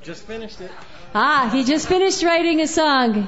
[0.01, 0.71] Just finished it.
[1.15, 3.27] Ah, he just finished writing a song.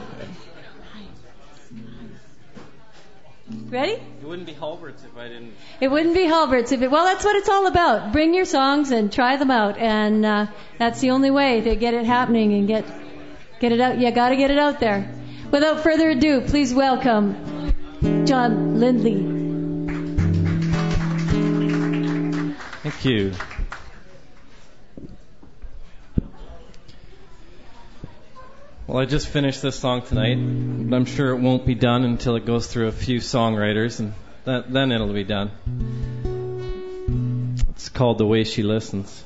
[3.69, 4.01] Ready?
[4.25, 5.53] It wouldn't be Halbert's if I didn't.
[5.79, 6.89] It wouldn't be Halbert's if it.
[6.89, 8.11] Well, that's what it's all about.
[8.11, 10.47] Bring your songs and try them out, and uh,
[10.79, 12.85] that's the only way to get it happening and get
[13.59, 13.99] get it out.
[13.99, 15.13] You got to get it out there.
[15.51, 17.71] Without further ado, please welcome
[18.25, 19.21] John Lindley.
[22.81, 23.33] Thank you.
[28.87, 32.35] Well, I just finished this song tonight, but I'm sure it won't be done until
[32.35, 34.13] it goes through a few songwriters, and
[34.43, 35.49] that, then it'll be done.
[37.69, 39.23] It's called The Way She Listens.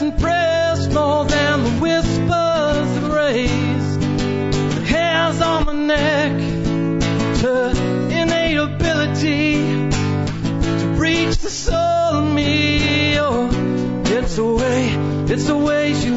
[0.00, 3.98] And press, more than the whispers that raise
[4.74, 6.32] the hairs on my neck.
[7.42, 7.70] Her
[8.10, 9.54] innate ability
[9.90, 13.18] to reach the soul of me.
[13.18, 13.48] Oh,
[14.04, 14.88] it's the way,
[15.32, 16.10] it's the way she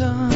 [0.00, 0.30] Oh.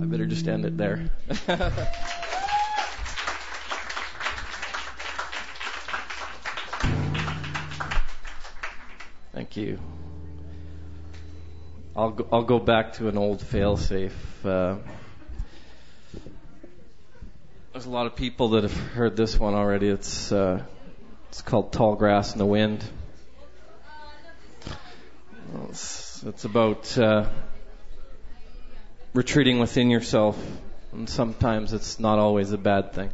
[0.00, 1.10] I better just end it there.
[11.98, 14.12] I'll go, I'll go back to an old failsafe.
[14.44, 14.76] Uh,
[17.72, 19.88] there's a lot of people that have heard this one already.
[19.88, 20.62] It's uh,
[21.28, 22.84] it's called Tall Grass in the Wind.
[25.70, 27.26] It's, it's about uh,
[29.12, 30.40] retreating within yourself,
[30.92, 33.10] and sometimes it's not always a bad thing.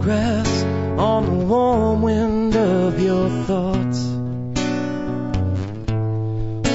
[0.00, 0.62] Grass
[0.98, 3.98] on the warm wind of your thoughts.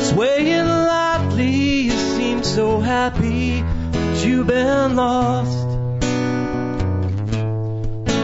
[0.09, 5.67] Swaying lightly, you seem so happy that you've been lost.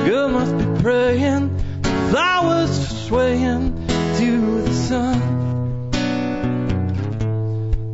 [0.05, 1.57] Girl must be praying,
[2.11, 5.21] flowers swaying to the sun.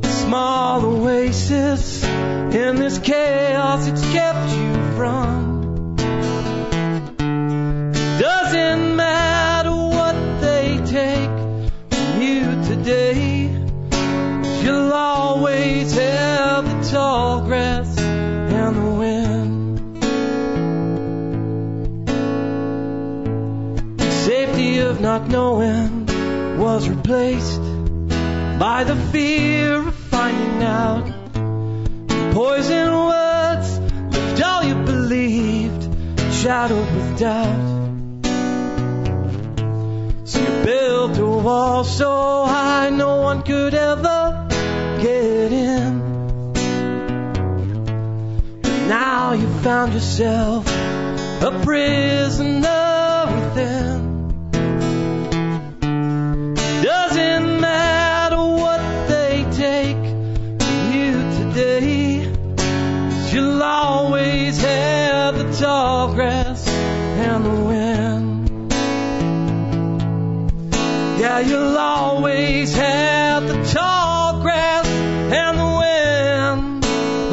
[0.03, 5.44] A small oasis in this chaos it's kept you from.
[26.75, 27.61] Was replaced
[28.59, 31.05] by the fear of finding out.
[32.33, 35.83] Poison words left all you believed,
[36.33, 38.25] shadowed with doubt.
[40.25, 44.47] So you built a wall so high no one could ever
[45.01, 46.53] get in.
[48.87, 50.67] Now you found yourself
[51.41, 54.04] a prisoner within.
[65.59, 68.73] Tall grass and the wind.
[71.17, 76.83] Yeah, you'll always have the tall grass and the wind.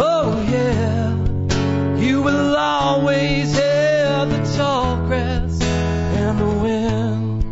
[0.01, 1.99] Oh, yeah.
[1.99, 7.45] You will always have the tall grass and the wind.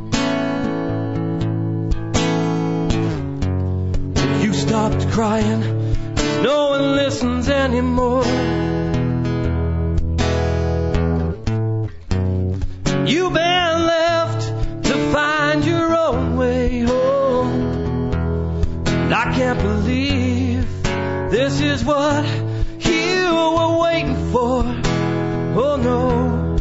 [4.45, 5.63] You stopped crying,
[6.43, 8.50] no one listens anymore.
[21.51, 22.25] This is what
[22.87, 24.63] you were waiting for.
[25.59, 26.57] Oh no.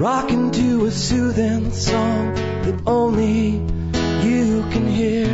[0.00, 3.50] Rocking to a soothing song that only
[4.26, 5.28] you can hear.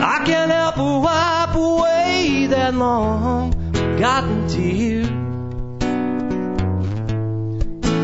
[0.00, 5.09] I can't help but wipe away that long forgotten tear.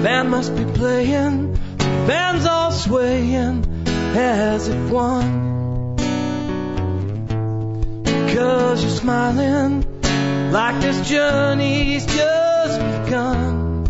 [0.07, 3.65] Band must be playing, the band's all swaying
[4.15, 5.97] as if one.
[8.33, 9.83] Cause you're smiling
[10.53, 13.83] like this journey's just begun.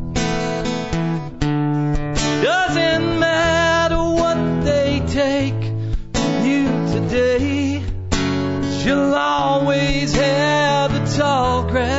[2.42, 5.62] Doesn't matter what they take
[6.14, 6.64] from you
[6.94, 7.82] today.
[8.86, 11.95] You'll always have the tall grass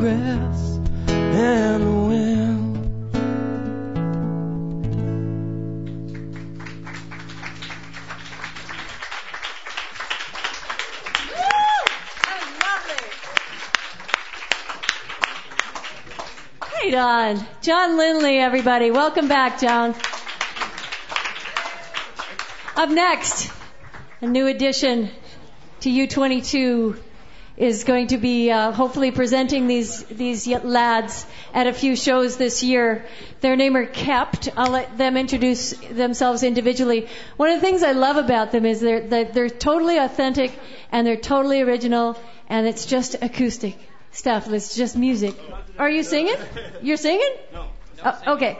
[0.00, 2.66] grass and the wind.
[16.92, 17.46] On.
[17.62, 18.90] John Lindley, everybody.
[18.90, 19.94] Welcome back, John.
[22.74, 23.52] Up next,
[24.20, 25.10] a new addition
[25.82, 27.00] to U22
[27.60, 32.62] is going to be uh, hopefully presenting these these lads at a few shows this
[32.62, 33.04] year.
[33.42, 34.48] Their name are Kept.
[34.56, 37.06] I'll let them introduce themselves individually.
[37.36, 40.58] One of the things I love about them is they're they're, they're totally authentic
[40.90, 42.16] and they're totally original
[42.48, 43.76] and it's just acoustic
[44.10, 44.48] stuff.
[44.48, 45.36] It's just music.
[45.78, 46.36] Are you singing?
[46.80, 47.34] You're singing?
[47.52, 47.66] No.
[48.02, 48.58] Oh, okay.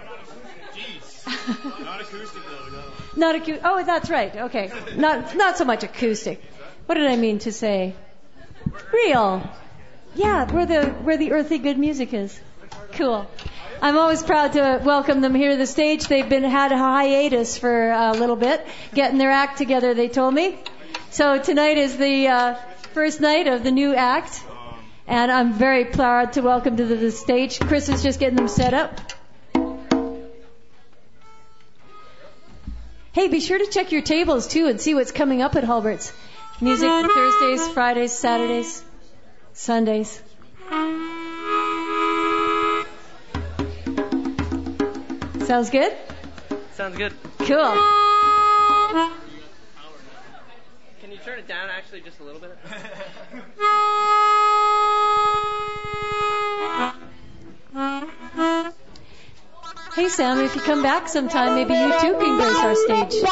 [1.26, 2.84] Not acoustic though, no.
[3.16, 3.62] Not acoustic.
[3.64, 4.36] Oh, that's right.
[4.36, 4.70] Okay.
[4.94, 6.44] Not not so much acoustic.
[6.84, 7.94] What did I mean to say?
[8.92, 9.48] Real.
[10.14, 12.38] Yeah, where the where the earthy good music is.
[12.92, 13.28] Cool.
[13.82, 16.06] I'm always proud to welcome them here to the stage.
[16.06, 19.94] They've been had a hiatus for a little bit, getting their act together.
[19.94, 20.58] They told me.
[21.10, 22.54] So tonight is the uh,
[22.92, 24.42] first night of the new act,
[25.06, 27.58] and I'm very proud to welcome to the, the stage.
[27.58, 29.00] Chris is just getting them set up.
[33.12, 36.12] Hey, be sure to check your tables too and see what's coming up at Halbert's.
[36.62, 38.84] Music Thursdays, Fridays, Saturdays,
[39.54, 40.20] Sundays.
[45.46, 45.96] Sounds good?
[46.74, 47.14] Sounds good.
[47.38, 47.74] Cool.
[51.00, 52.58] Can you turn it down actually just a little bit?
[59.92, 63.12] Hey Sam, if you come back sometime, maybe you too can grace our stage.
[63.14, 63.26] You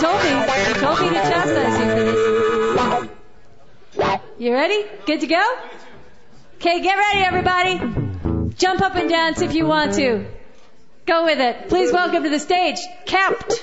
[0.00, 0.30] told me,
[0.68, 2.02] you told me to chastise you for
[4.08, 4.24] this.
[4.36, 4.84] You ready?
[5.06, 5.44] Good to go?
[6.56, 7.78] Okay, get ready everybody.
[8.56, 10.26] Jump up and dance if you want to.
[11.06, 11.68] Go with it.
[11.68, 13.62] Please welcome to the stage, Kept.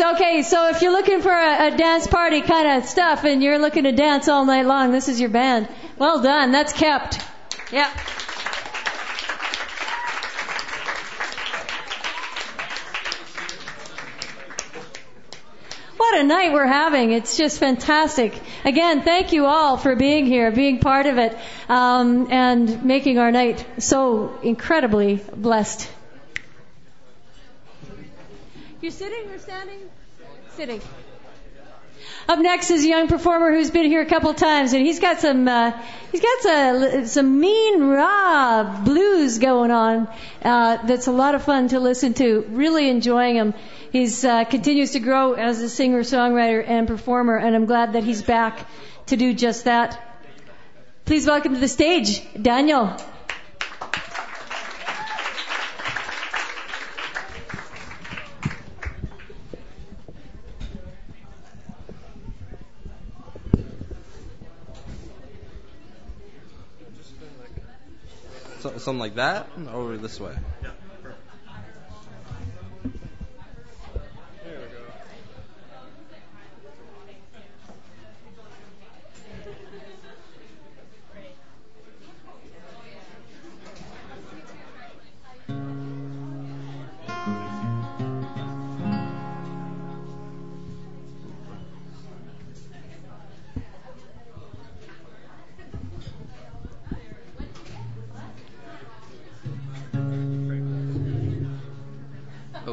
[0.00, 0.42] Okay.
[0.42, 3.84] So, if you're looking for a, a dance party kind of stuff and you're looking
[3.84, 5.68] to dance all night long, this is your band.
[5.98, 6.52] Well done.
[6.52, 7.20] That's kept.
[7.72, 7.90] Yeah.
[15.96, 17.10] What a night we're having.
[17.10, 18.32] It's just fantastic.
[18.64, 21.36] Again, thank you all for being here, being part of it,
[21.68, 25.90] um, and making our night so incredibly blessed.
[28.80, 29.90] You sitting or standing?
[30.56, 30.80] Sitting.
[32.28, 35.20] Up next is a young performer who's been here a couple times, and he's got
[35.20, 35.72] some uh,
[36.12, 40.08] he's got some, some mean raw blues going on.
[40.42, 42.46] Uh, that's a lot of fun to listen to.
[42.48, 43.54] Really enjoying him.
[43.92, 48.02] He's uh, continues to grow as a singer, songwriter, and performer, and I'm glad that
[48.02, 48.66] he's back
[49.06, 50.02] to do just that.
[51.04, 52.96] Please welcome to the stage, Daniel.
[68.78, 70.34] Something like that, over this way.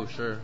[0.04, 0.38] Oh, sure.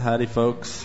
[0.00, 0.84] Howdy, folks.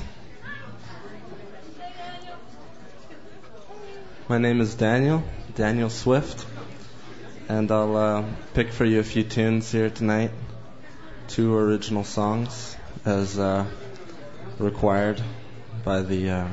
[4.28, 5.24] My name is Daniel,
[5.56, 6.46] Daniel Swift,
[7.48, 10.30] and I'll uh, pick for you a few tunes here tonight.
[11.30, 13.66] Two original songs, as uh,
[14.60, 15.20] required
[15.84, 16.48] by the uh,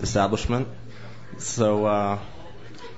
[0.00, 0.68] establishment.
[1.38, 2.20] So, uh,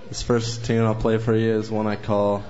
[0.08, 2.44] this first tune I'll play for you is one I call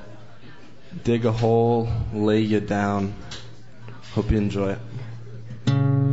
[1.03, 3.15] Dig a Hole, Lay You Down.
[4.13, 6.04] Hope you enjoy it.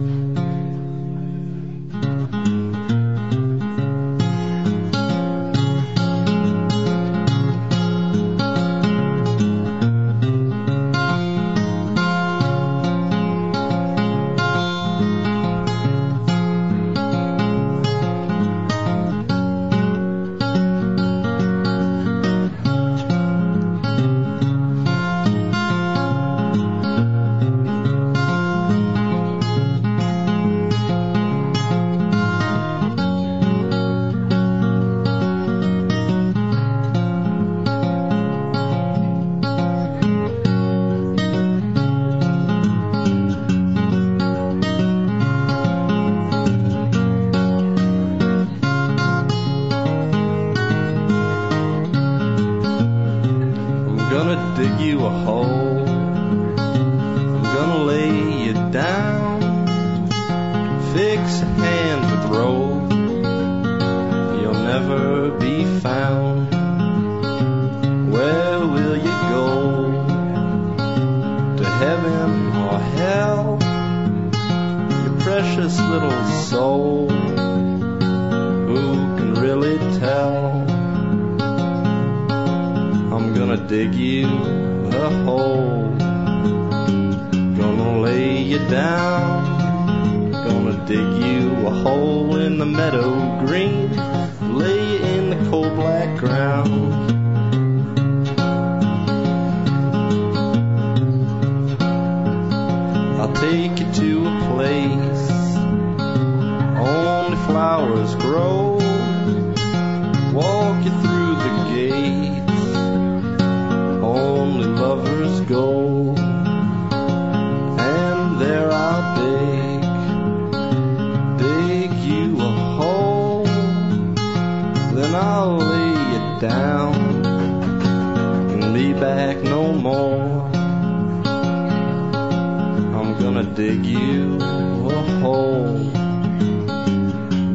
[133.22, 135.78] Gonna dig you a hole.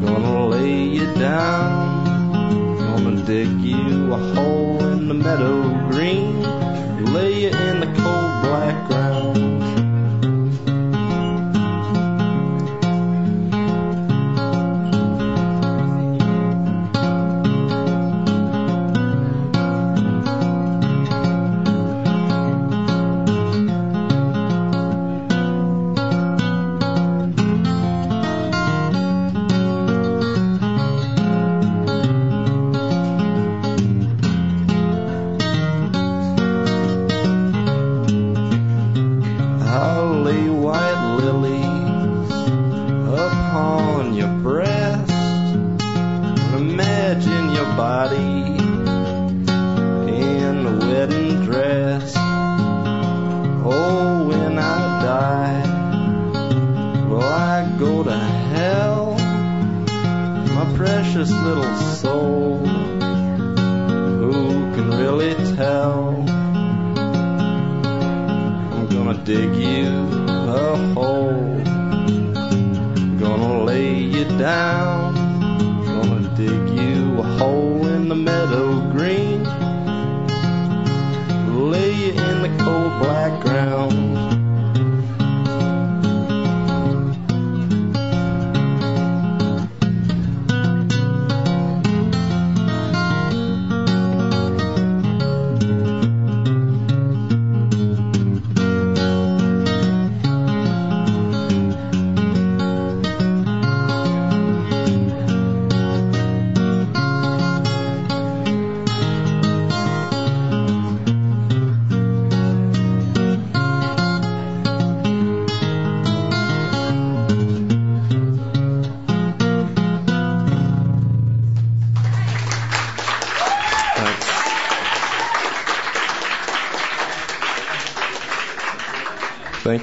[0.04, 2.78] Gonna lay you down.
[2.78, 6.42] Gonna dig you a hole in the meadow green.
[7.12, 9.05] Lay you in the cold black ground.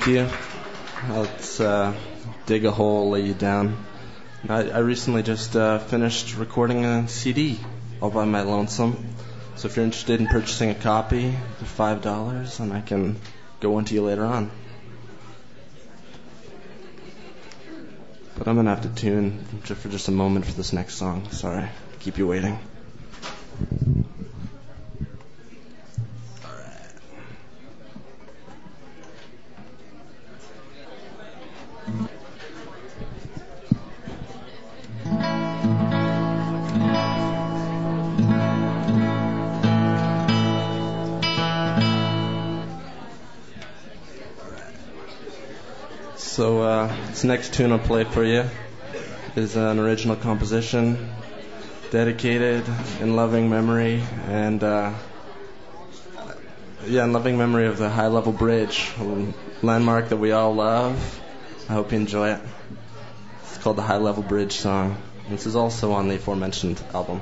[0.04, 1.14] Thank you.
[1.14, 1.94] Let's uh,
[2.46, 3.78] dig a hole, lay you down.
[4.50, 7.58] I, I recently just uh, finished recording a CD
[8.02, 9.16] all by my lonesome.
[9.56, 13.16] So if you're interested in purchasing a copy, they're five dollars, and I can
[13.62, 14.52] go one to you later on.
[18.38, 21.32] But I'm gonna have to tune for just a moment for this next song.
[21.32, 21.70] Sorry,
[22.02, 22.60] keep you waiting.
[47.24, 48.44] This next tune I'll play for you
[49.38, 51.10] is an original composition
[51.90, 52.66] dedicated
[53.00, 54.94] in loving memory and uh,
[56.86, 58.92] yeah, in loving memory of the High Level Bridge,
[59.62, 61.22] landmark that we all love.
[61.70, 62.42] I hope you enjoy it.
[63.44, 64.98] It's called the High Level Bridge song.
[65.30, 67.22] This is also on the aforementioned album.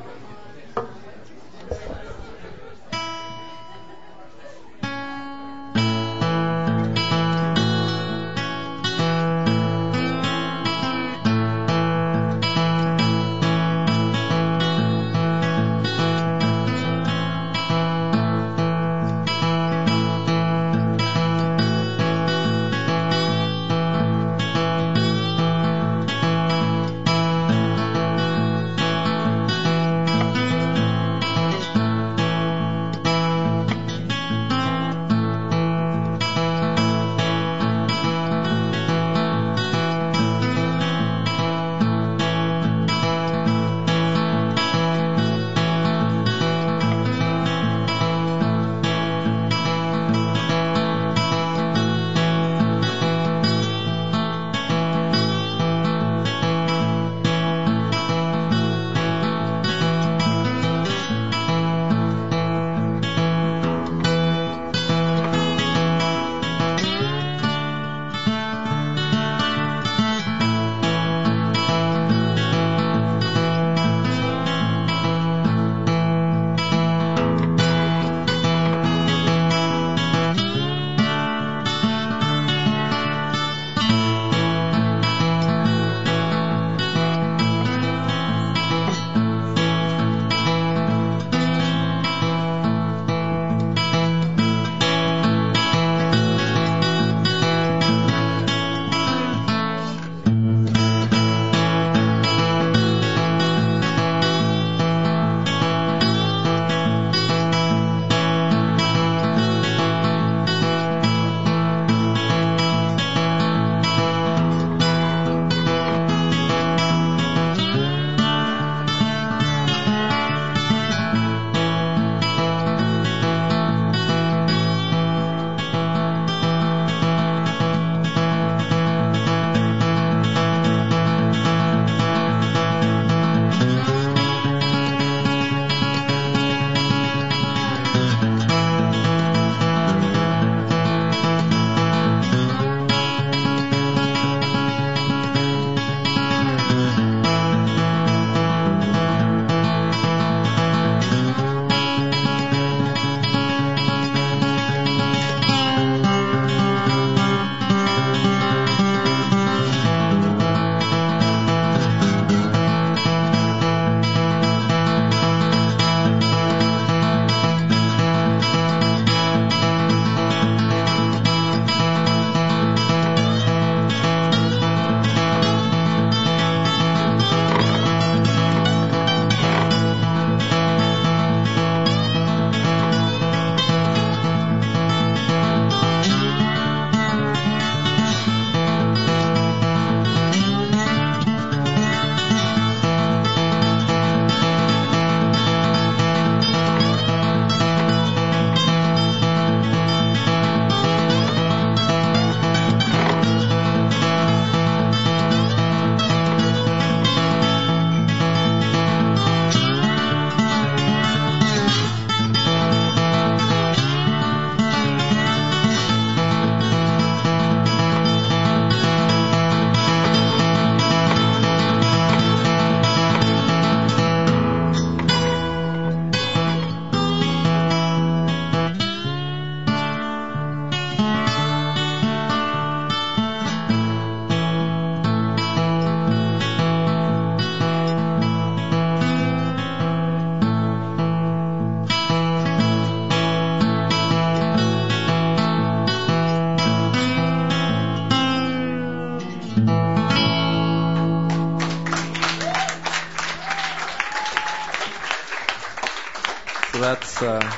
[257.22, 257.52] Uh,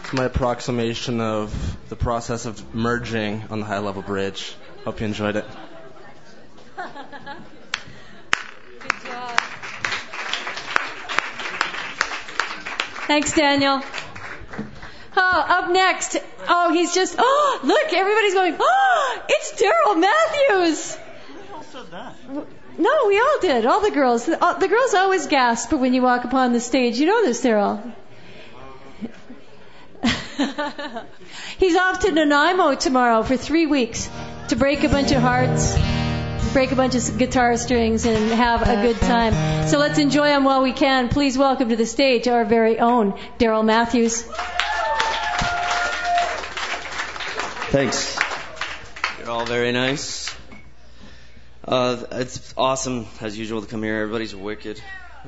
[0.00, 4.54] it's my approximation of the process of merging on the high level bridge.
[4.84, 5.44] Hope you enjoyed it.
[13.06, 13.82] Thanks, Daniel.
[15.14, 16.16] Oh, up next.
[16.48, 17.16] Oh, he's just.
[17.18, 18.56] Oh, look, everybody's going.
[18.58, 20.94] Oh, it's Daryl Matthews.
[20.94, 22.14] Who all said that?
[22.78, 23.66] No, we all did.
[23.66, 24.24] All the girls.
[24.24, 26.98] The girls always gasp when you walk upon the stage.
[26.98, 27.94] You know this, Daryl.
[31.58, 34.08] He's off to Nanaimo tomorrow for three weeks
[34.48, 35.76] to break a bunch of hearts,
[36.52, 39.68] break a bunch of guitar strings, and have a good time.
[39.68, 41.08] So let's enjoy him while we can.
[41.08, 44.22] Please welcome to the stage our very own Daryl Matthews.
[47.72, 48.18] Thanks.
[49.18, 50.34] You're all very nice.
[51.66, 53.96] Uh, it's awesome, as usual, to come here.
[54.02, 54.82] Everybody's wicked.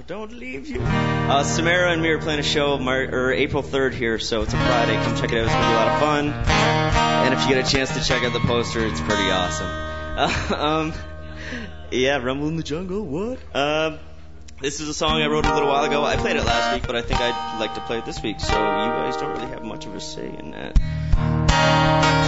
[0.06, 0.80] Don't leave you.
[0.82, 4.52] Uh, Samara and me are playing a show Mar- or April 3rd here, so it's
[4.52, 4.96] a Friday.
[4.96, 5.44] Come check it out.
[5.44, 6.28] It's gonna be a lot of fun.
[6.28, 9.68] And if you get a chance to check out the poster, it's pretty awesome.
[9.68, 10.92] Uh, um,
[11.92, 13.02] yeah, Rumble in the Jungle.
[13.02, 13.38] What?
[13.54, 14.00] Um,
[14.60, 16.04] this is a song I wrote a little while ago.
[16.04, 18.40] I played it last week, but I think I'd like to play it this week.
[18.40, 22.23] So you guys don't really have much of a say in that.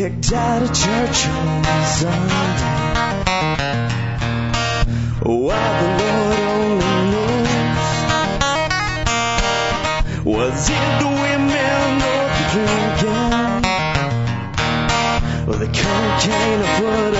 [0.00, 2.34] Kicked out of church on Sunday.
[5.20, 7.92] Why the Lord only knows.
[10.24, 13.64] Was it the women or the drinking?
[15.48, 17.19] Or the cocaine put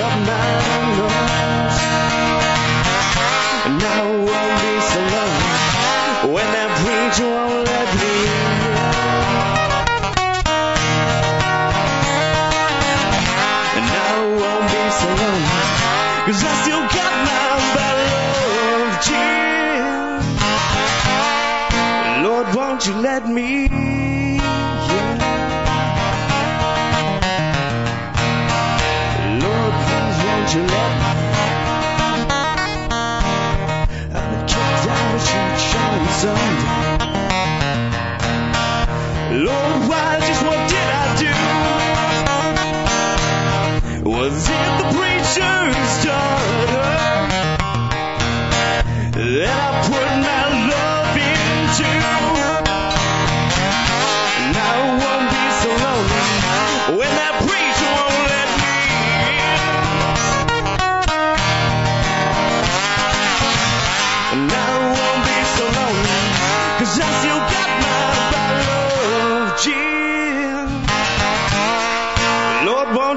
[23.10, 23.69] let me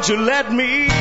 [0.09, 0.92] you let me?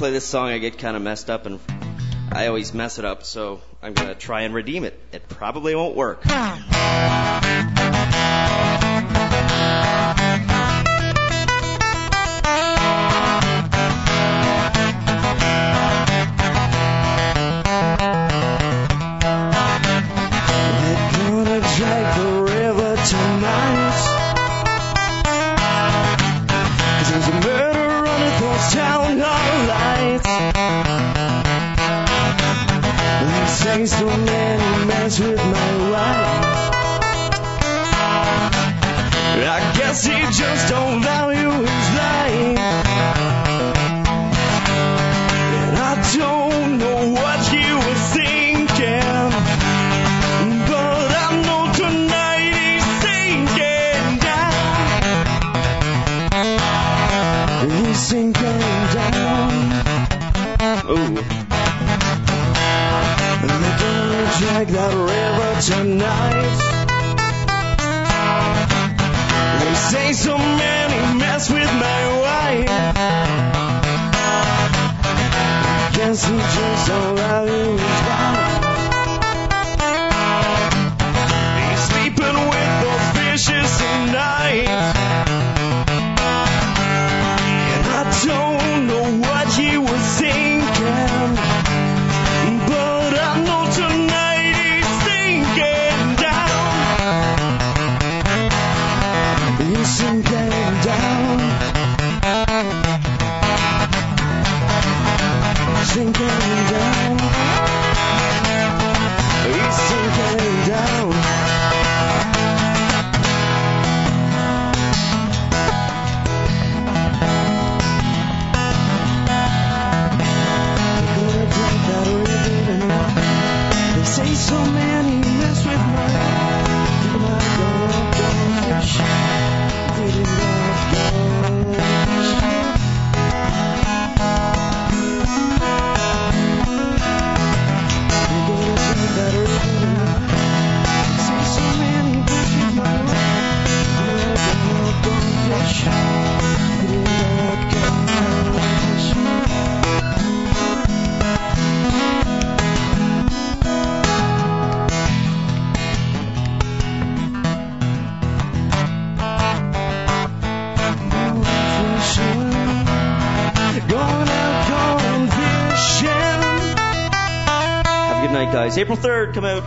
[0.00, 1.60] Play this song, I get kind of messed up, and
[2.32, 3.22] I always mess it up.
[3.22, 4.98] So I'm gonna try and redeem it.
[5.12, 6.22] It probably won't work.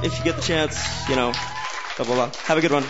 [0.03, 1.09] If you get the chance.
[1.09, 1.31] You know,
[1.97, 2.31] blah, blah, blah.
[2.43, 2.83] Have a good one.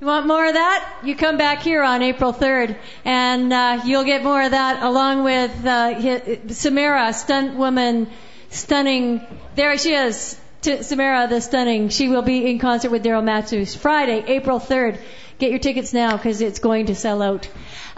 [0.00, 0.98] You want more of that?
[1.02, 2.76] You come back here on April 3rd,
[3.06, 8.10] and uh, you'll get more of that along with uh, Samara, stunt woman,
[8.50, 9.22] stunning.
[9.54, 11.88] There she is, T- Samara the stunning.
[11.88, 14.98] She will be in concert with Daryl Matthews Friday, April 3rd.
[15.44, 17.46] Get your tickets now because it's going to sell out.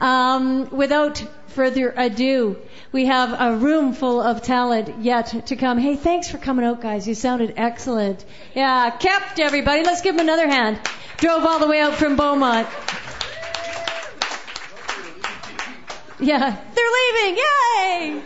[0.01, 2.57] Um, without further ado,
[2.91, 5.79] we have a room full of talent yet to come.
[5.79, 7.07] Hey, thanks for coming out, guys.
[7.07, 8.25] You sounded excellent.
[8.57, 9.85] Yeah, kept everybody.
[9.85, 10.81] Let's give them another hand.
[11.19, 12.67] Drove all the way out from Beaumont.
[16.19, 17.39] Yeah, they're leaving.
[17.45, 18.23] Yay!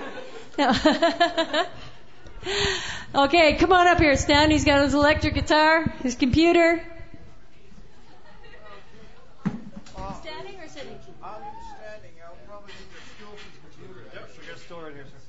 [3.27, 4.51] okay, come on up here, Stan.
[4.51, 6.83] He's got his electric guitar, his computer.
[10.81, 11.15] Standing or sitting?
[11.23, 11.43] I'm
[11.77, 12.13] standing.
[12.25, 14.01] I'll probably need to steal his computer.
[14.15, 15.21] Yep, we got store right here, sir.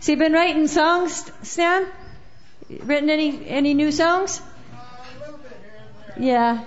[0.00, 1.86] So you been writing songs, Stan?
[2.68, 4.40] Written any any new songs?
[6.18, 6.64] Yeah.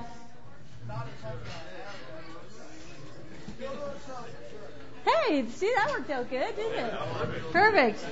[5.05, 7.51] Hey, see that worked out good, didn't it?
[7.53, 8.05] Perfect.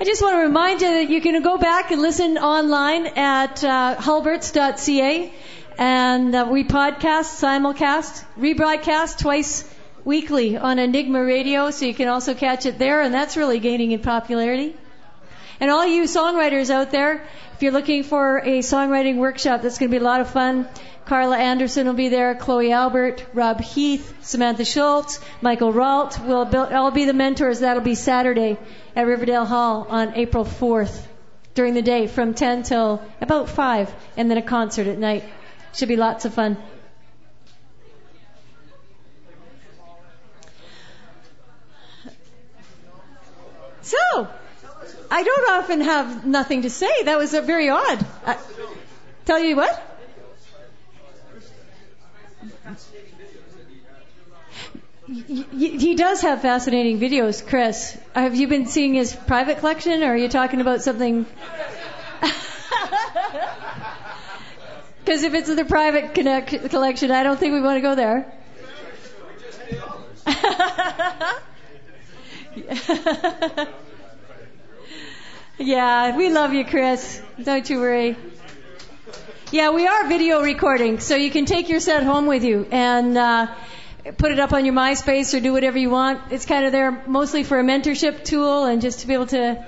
[0.00, 3.62] I just want to remind you that you can go back and listen online at
[3.62, 5.30] uh, halberts.ca,
[5.76, 9.62] and uh, we podcast, simulcast, rebroadcast twice
[10.02, 13.92] weekly on Enigma Radio, so you can also catch it there, and that's really gaining
[13.92, 14.74] in popularity.
[15.60, 17.22] And all you songwriters out there,
[17.52, 20.66] if you're looking for a songwriting workshop, that's going to be a lot of fun.
[21.10, 26.92] Carla Anderson will be there, Chloe Albert, Rob Heath, Samantha Schultz, Michael Rault will all
[26.92, 27.58] be the mentors.
[27.58, 28.56] That'll be Saturday
[28.94, 31.04] at Riverdale Hall on April 4th
[31.54, 35.24] during the day from 10 till about 5, and then a concert at night.
[35.74, 36.56] Should be lots of fun.
[43.82, 44.28] So,
[45.10, 47.02] I don't often have nothing to say.
[47.02, 48.06] That was very odd.
[48.24, 48.36] Uh,
[49.24, 49.89] tell you what?
[55.10, 57.98] He does have fascinating videos, Chris.
[58.14, 61.26] Have you been seeing his private collection, or are you talking about something?
[65.04, 68.32] Because if it's the private connect- collection, I don't think we want to go there.
[75.58, 77.20] yeah, we love you, Chris.
[77.42, 78.16] Don't you worry.
[79.50, 83.18] Yeah, we are video recording, so you can take your set home with you and
[83.18, 83.48] uh,
[84.16, 86.32] put it up on your MySpace or do whatever you want.
[86.32, 89.64] It's kind of there mostly for a mentorship tool and just to be able to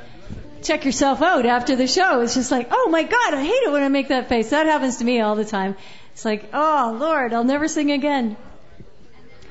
[0.63, 2.21] check yourself out after the show.
[2.21, 4.51] It's just like, oh my God, I hate it when I make that face.
[4.51, 5.77] That happens to me all the time.
[6.13, 8.37] It's like, oh Lord, I'll never sing again.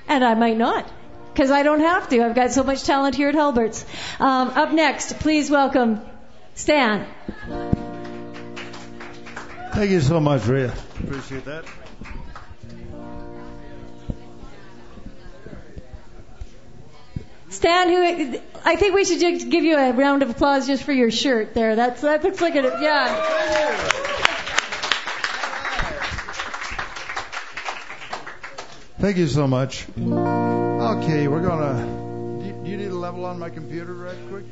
[0.07, 0.91] And I might not,
[1.33, 2.23] because I don't have to.
[2.23, 3.85] I've got so much talent here at Halbert's.
[4.19, 6.01] Um, up next, please welcome
[6.55, 7.07] Stan.
[9.73, 10.73] Thank you so much, Rhea.
[10.99, 11.65] Appreciate that.
[17.51, 20.93] Stan, who I think we should just give you a round of applause just for
[20.93, 21.75] your shirt there.
[21.75, 24.01] That's that looks like a yeah.
[28.99, 29.85] Thank you so much.
[29.99, 32.39] Okay, we're gonna.
[32.39, 34.45] Do you, do you need a level on my computer, right quick?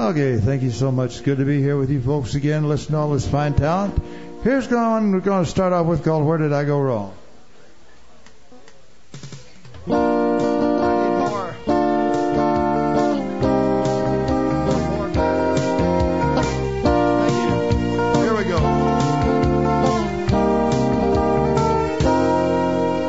[0.00, 1.22] Okay, thank you so much.
[1.24, 2.66] Good to be here with you folks again.
[2.66, 4.02] Listen to all this fine talent.
[4.42, 7.14] Here's one we're going to start off with called Where Did I Go Wrong?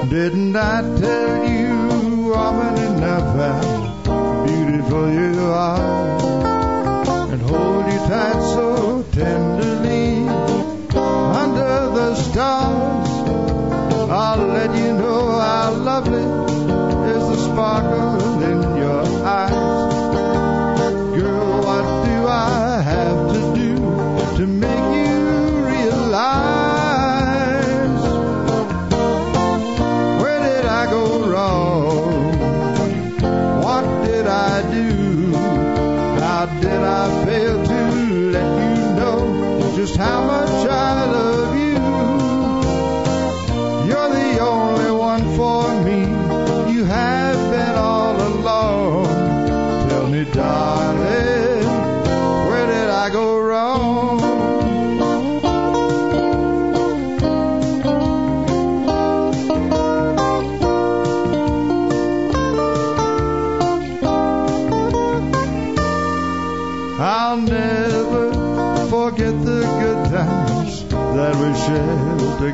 [0.10, 1.51] Didn't I tell you
[12.32, 13.10] stars.
[14.10, 16.28] I'll let you know how lovely
[17.14, 19.94] is the sparkle in your eyes.
[21.18, 23.76] Girl, what do I have to do
[24.38, 25.16] to make you
[25.74, 26.32] realize?
[30.22, 32.32] Where did I go wrong?
[33.62, 35.34] What did I do?
[36.26, 37.80] How did I fail to
[38.36, 39.20] let you know
[39.76, 40.21] just how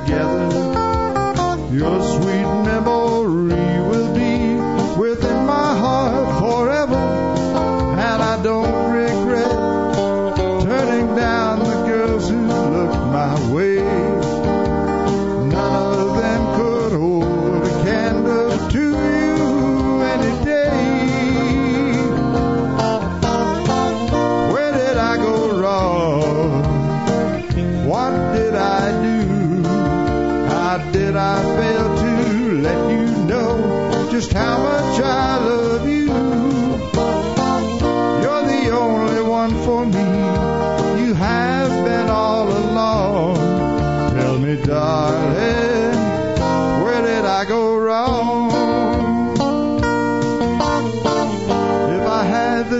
[0.07, 0.36] together.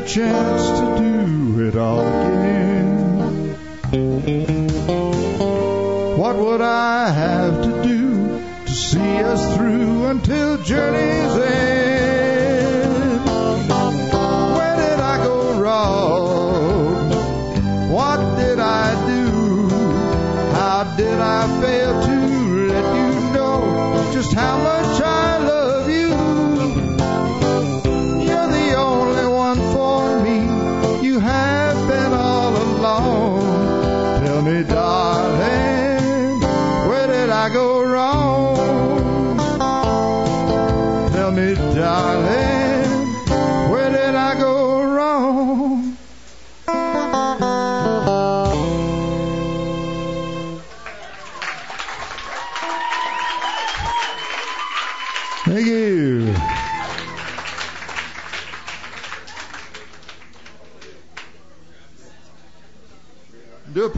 [0.08, 3.50] Chance to do it all again,
[6.18, 11.77] what would I have to do to see us through until journey's end?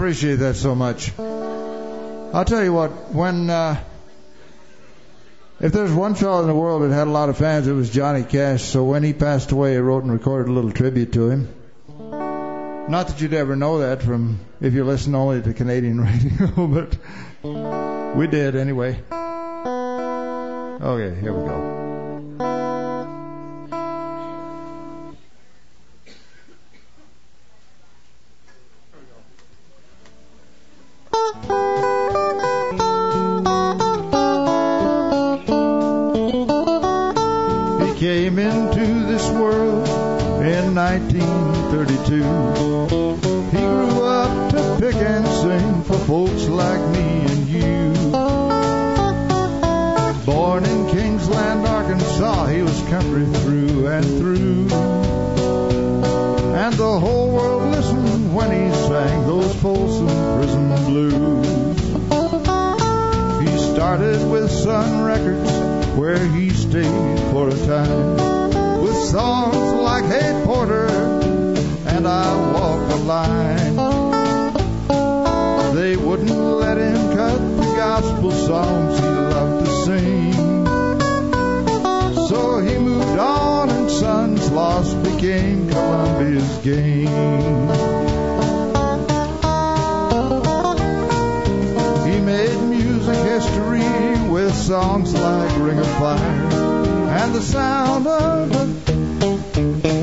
[0.10, 1.12] Appreciate that so much.
[1.20, 3.80] I'll tell you what, when uh,
[5.60, 7.92] If there's one fellow in the world that had a lot of fans, it was
[7.92, 8.64] Johnny Cash.
[8.64, 11.48] So when he passed away, I wrote and recorded a little tribute to him.
[12.90, 16.98] Not that you'd ever know that from if you listen only to Canadian radio, but
[18.18, 19.00] we did anyway.
[20.82, 21.89] Okay, here we go.
[66.00, 72.96] Where he stayed for a time, with songs like Hey Porter and I Walk the
[72.96, 73.76] Line.
[75.76, 80.34] They wouldn't let him cut the gospel songs he loved to sing.
[82.30, 87.59] So he moved on and Sun's Lost became Columbia's game.
[94.70, 98.52] Songs like Ring of Fire and the sound of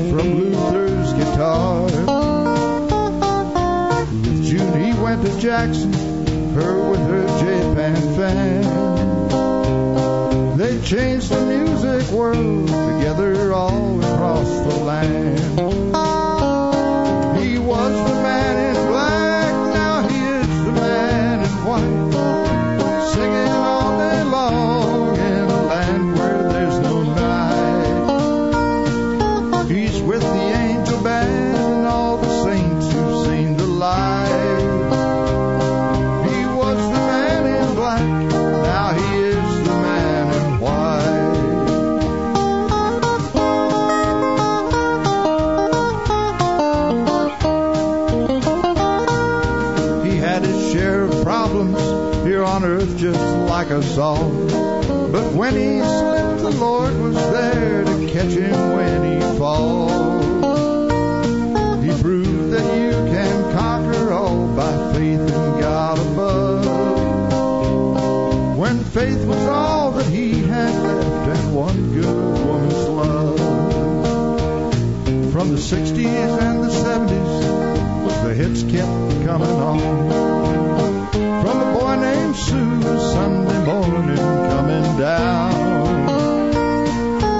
[0.09, 1.83] from Luther's guitar.
[4.11, 5.93] With June he went to Jackson,
[6.53, 8.63] her with her J-Pan fan.
[10.57, 15.86] They changed the music world together all across the land.
[53.97, 54.29] All.
[55.11, 59.91] But when he slipped, the Lord was there to catch him when he falls.
[61.83, 66.65] He proved that you can conquer all by faith in God above.
[68.57, 73.39] When faith was all that he had left and one good woman's love.
[75.31, 77.57] From the 60s and the 70s,
[78.23, 80.36] the hits kept coming on.
[84.05, 85.49] Coming down.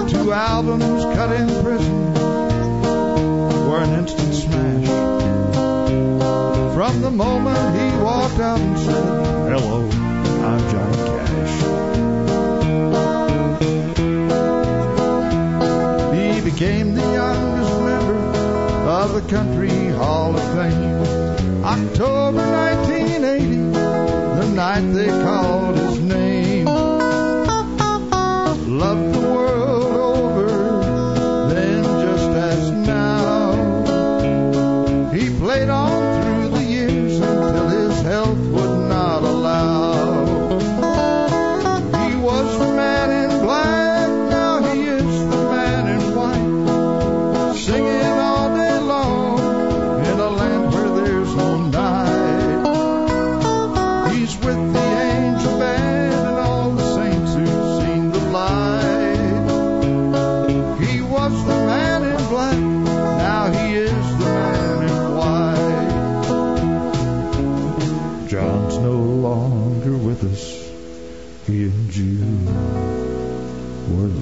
[0.10, 2.14] Two albums cut in prison
[3.68, 4.88] were an instant smash.
[6.74, 9.06] From the moment he walked out and said,
[9.52, 9.88] Hello,
[10.46, 11.56] I'm Johnny Cash.
[16.16, 18.18] He became the youngest member
[18.90, 19.57] of the Country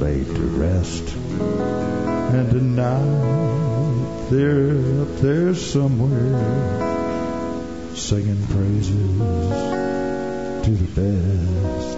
[0.06, 1.16] laid to rest.
[1.16, 6.36] And tonight they're up there somewhere
[7.96, 9.18] singing praises
[10.64, 11.98] to the best.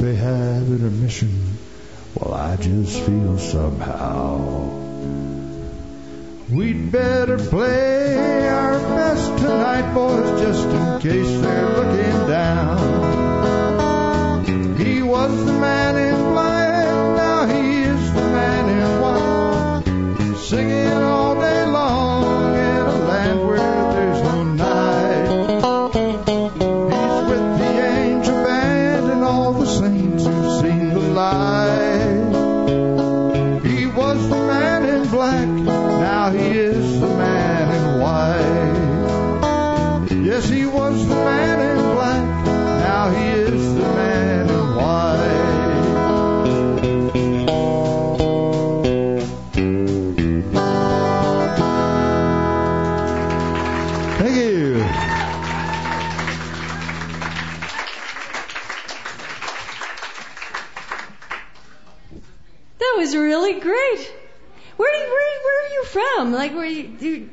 [0.00, 1.58] They have intermission.
[2.14, 4.70] Well, I just feel somehow
[6.48, 13.27] we'd better play our best tonight, boys, just in case they're looking down.
[20.48, 21.27] Singing all
[65.98, 66.32] from?
[66.32, 67.30] Like where you, you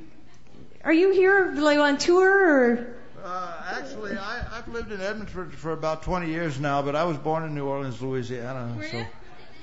[0.84, 2.96] are you here like on tour or?
[3.24, 7.18] Uh, actually, I, I've lived in Edmonton for about 20 years now, but I was
[7.18, 8.72] born in New Orleans, Louisiana.
[8.78, 9.06] Were so, you?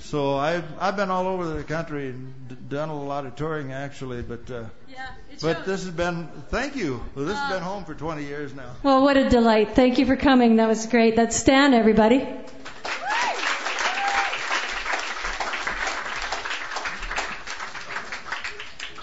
[0.00, 3.72] so I've I've been all over the country and d- done a lot of touring
[3.72, 5.06] actually, but uh, Yeah,
[5.40, 5.66] but shows.
[5.66, 7.00] this has been thank you.
[7.14, 8.70] Well, this Uh, has been home for 20 years now.
[8.82, 9.76] Well, what a delight.
[9.76, 10.56] Thank you for coming.
[10.56, 11.14] That was great.
[11.16, 12.26] That's Stan, everybody.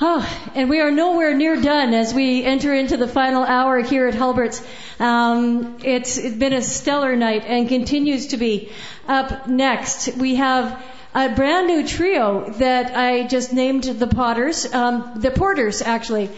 [0.02, 4.08] Oh, and we are nowhere near done as we enter into the final hour here
[4.08, 4.66] at Halbert's.
[4.98, 8.72] Um, it's, it's been a stellar night and continues to be.
[9.10, 10.82] Up next, we have
[11.14, 16.30] a brand new trio that I just named the Potters, um, the Porters actually,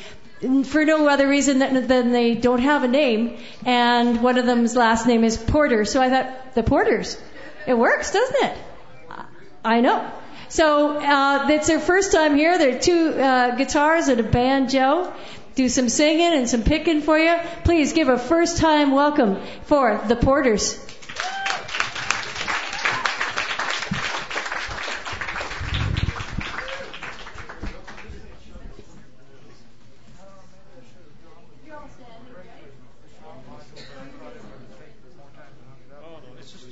[0.66, 5.06] for no other reason than they don't have a name, and one of them's last
[5.06, 5.86] name is Porter.
[5.86, 7.22] So I thought the Porters,
[7.68, 8.58] it works, doesn't it?
[9.64, 10.12] I know.
[10.52, 12.58] So uh, it's their first time here.
[12.58, 15.14] There are two uh, guitars and a banjo.
[15.56, 17.38] Do some singing and some picking for you.
[17.64, 20.78] Please give a first time welcome for the Porters.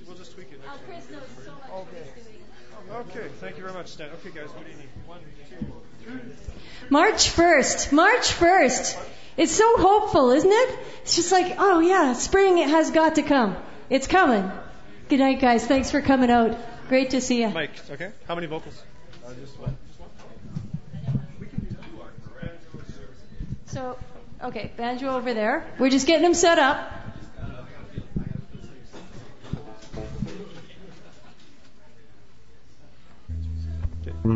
[0.06, 0.60] we'll just tweak it.
[2.92, 3.30] Okay,
[4.00, 4.48] thank you very much, Stan.
[4.48, 4.90] Okay, guys, what do you need?
[5.06, 5.20] One,
[5.50, 5.66] two,
[6.04, 6.90] three.
[6.90, 7.92] March 1st.
[7.92, 9.06] March 1st.
[9.38, 10.80] It's so hopeful, isn't it?
[11.02, 13.56] It's just like, oh yeah, spring it has got to come.
[13.90, 14.50] It's coming.
[15.08, 15.66] Good night, guys.
[15.66, 16.58] Thanks for coming out.
[16.88, 17.50] Great to see you.
[17.50, 18.12] Mike, okay?
[18.28, 18.82] How many vocals?
[19.26, 19.78] Uh, just one.
[23.68, 23.98] So,
[24.44, 25.68] okay, banjo over there.
[25.78, 26.99] We're just getting them set up.
[34.22, 34.32] Here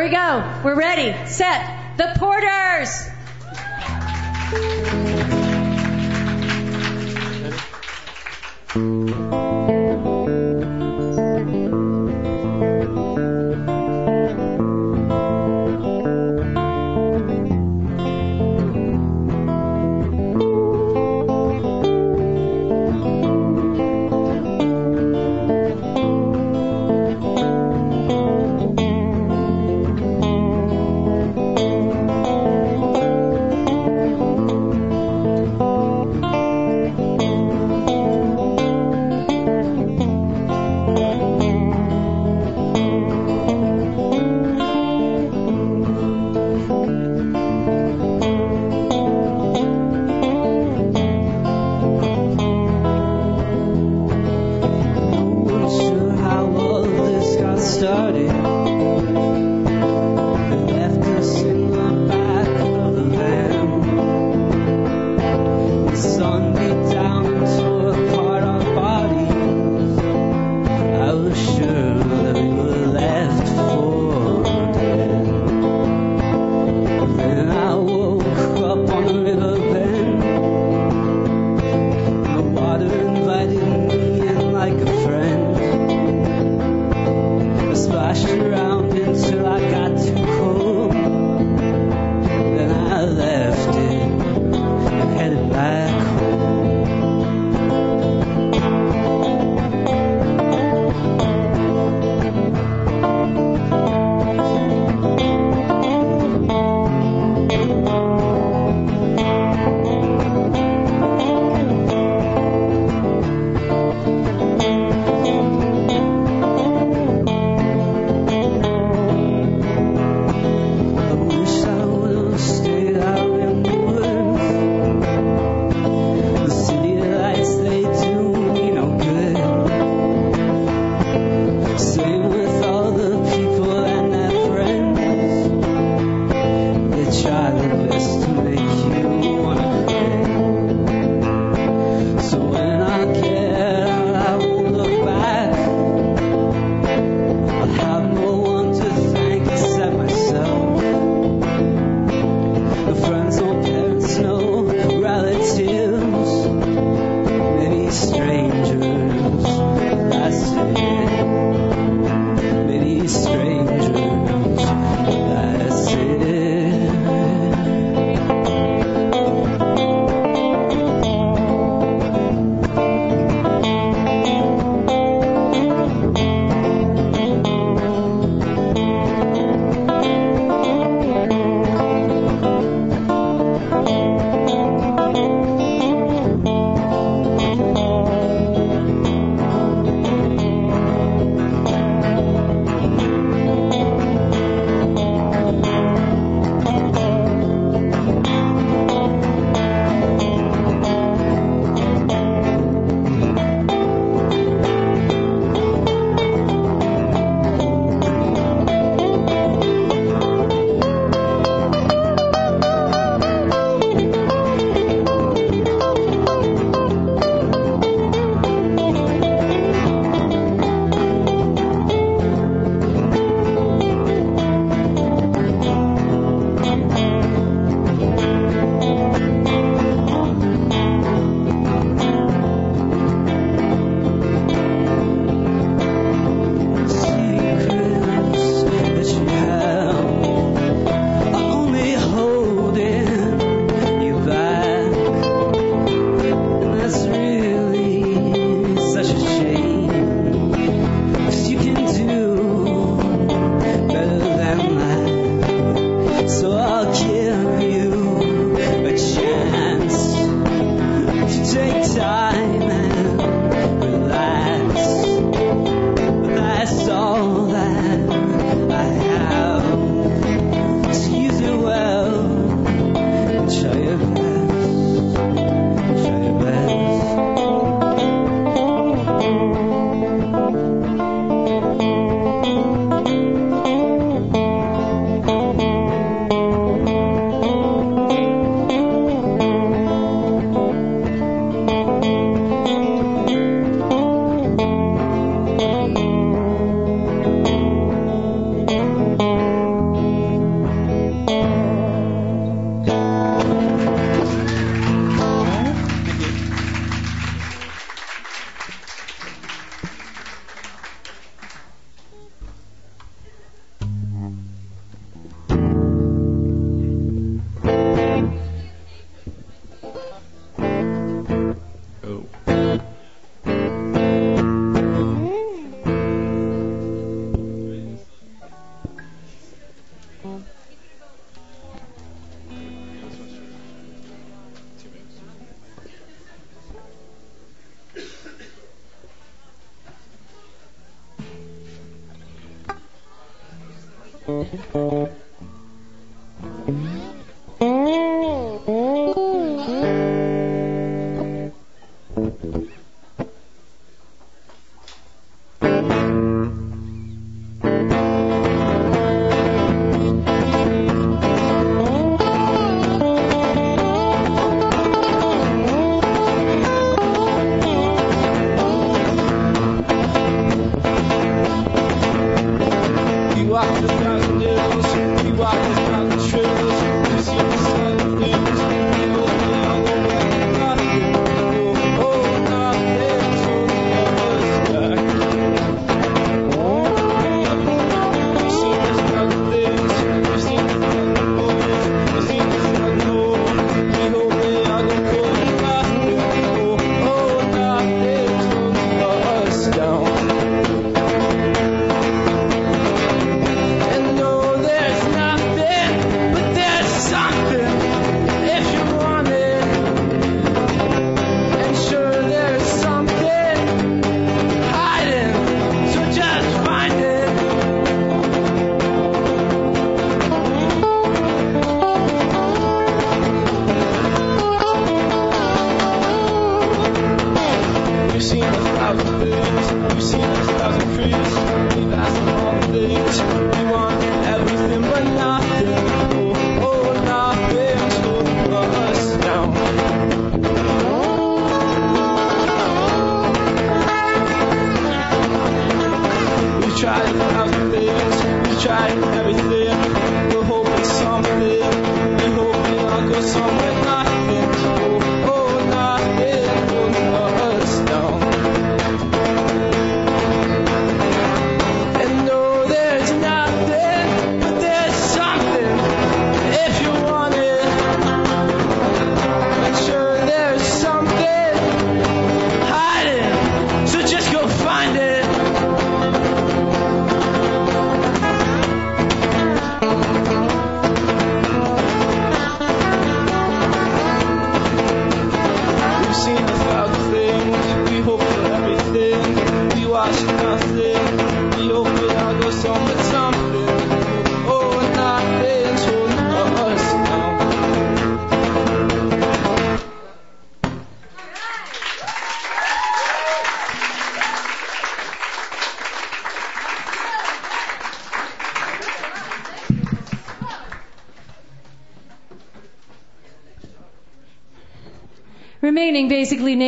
[0.00, 0.60] we go.
[0.62, 1.12] We're ready.
[1.26, 1.96] Set.
[1.96, 3.08] The Porters.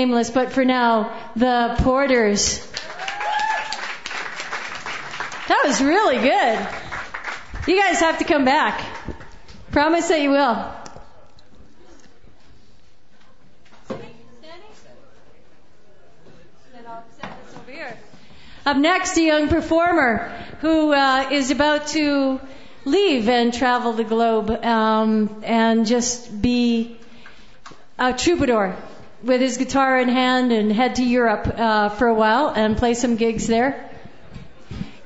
[0.05, 2.61] Nameless, but for now, the Porters.
[5.49, 6.69] That was really good.
[7.67, 8.85] You guys have to come back.
[9.73, 10.73] Promise that you will.
[18.67, 20.29] Up next, a young performer
[20.61, 22.41] who uh, is about to
[22.87, 26.99] leave and travel the globe um, and just be
[27.99, 28.75] a troubadour
[29.25, 32.93] with his guitar in hand and head to Europe uh, for a while and play
[32.93, 33.91] some gigs there.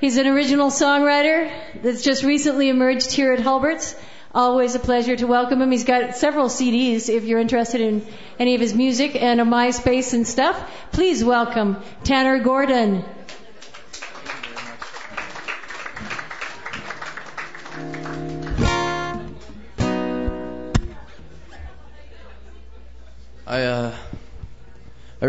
[0.00, 1.50] He's an original songwriter
[1.82, 3.94] that's just recently emerged here at Halbert's.
[4.34, 5.70] Always a pleasure to welcome him.
[5.70, 8.06] He's got several CDs if you're interested in
[8.38, 10.56] any of his music and a MySpace and stuff.
[10.92, 13.04] Please welcome Tanner Gordon.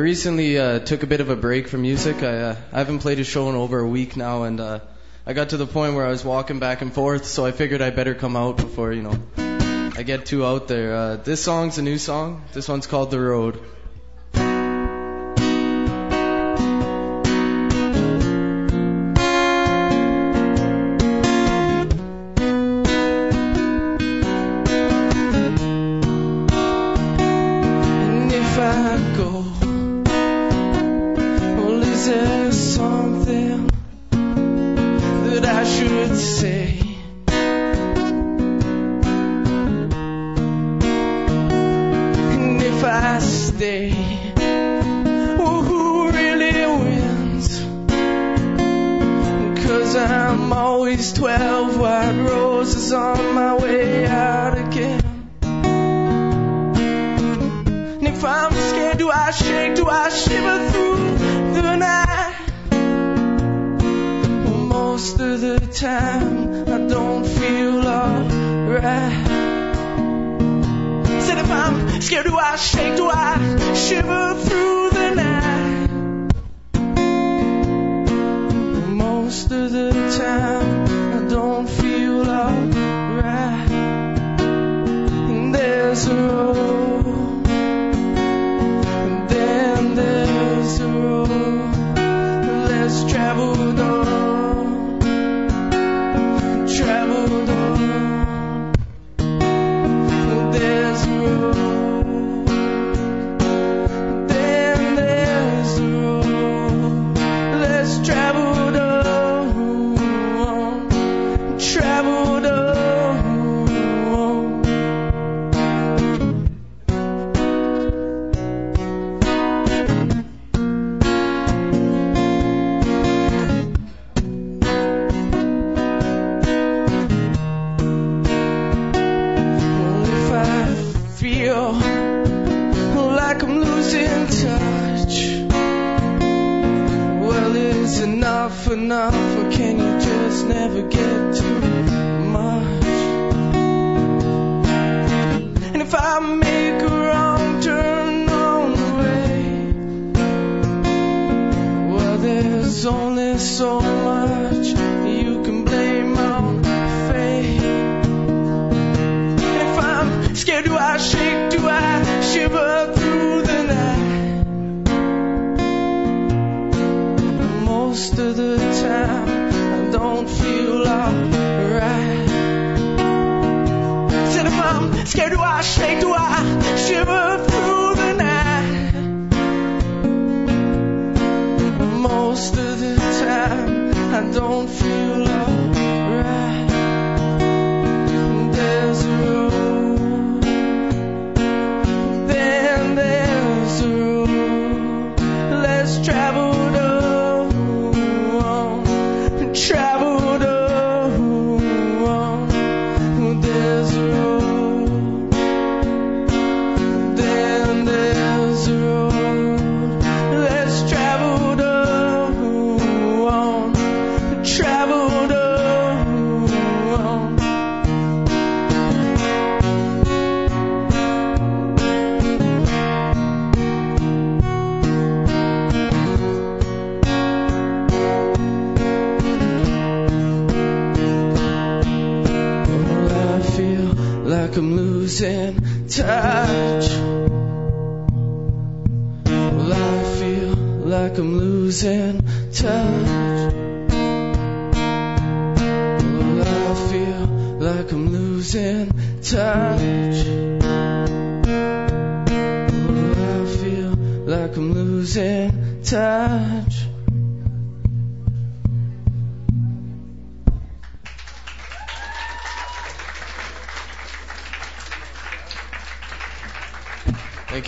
[0.09, 2.23] Recently uh, took a bit of a break from music.
[2.23, 4.79] I uh, I haven't played a show in over a week now, and uh,
[5.23, 7.25] I got to the point where I was walking back and forth.
[7.25, 9.17] So I figured I better come out before you know
[9.99, 10.95] I get too out there.
[10.95, 12.41] Uh, this song's a new song.
[12.53, 13.61] This one's called The Road.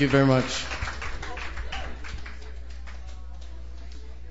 [0.01, 0.65] you very much.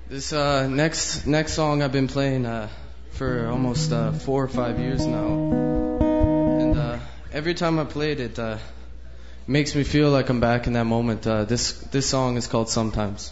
[0.09, 2.67] This uh, next next song I've been playing uh,
[3.11, 5.27] for almost uh, four or five years now,
[6.59, 6.99] and uh,
[7.31, 8.57] every time I played it, uh,
[9.47, 11.25] makes me feel like I'm back in that moment.
[11.25, 13.31] Uh, this this song is called Sometimes.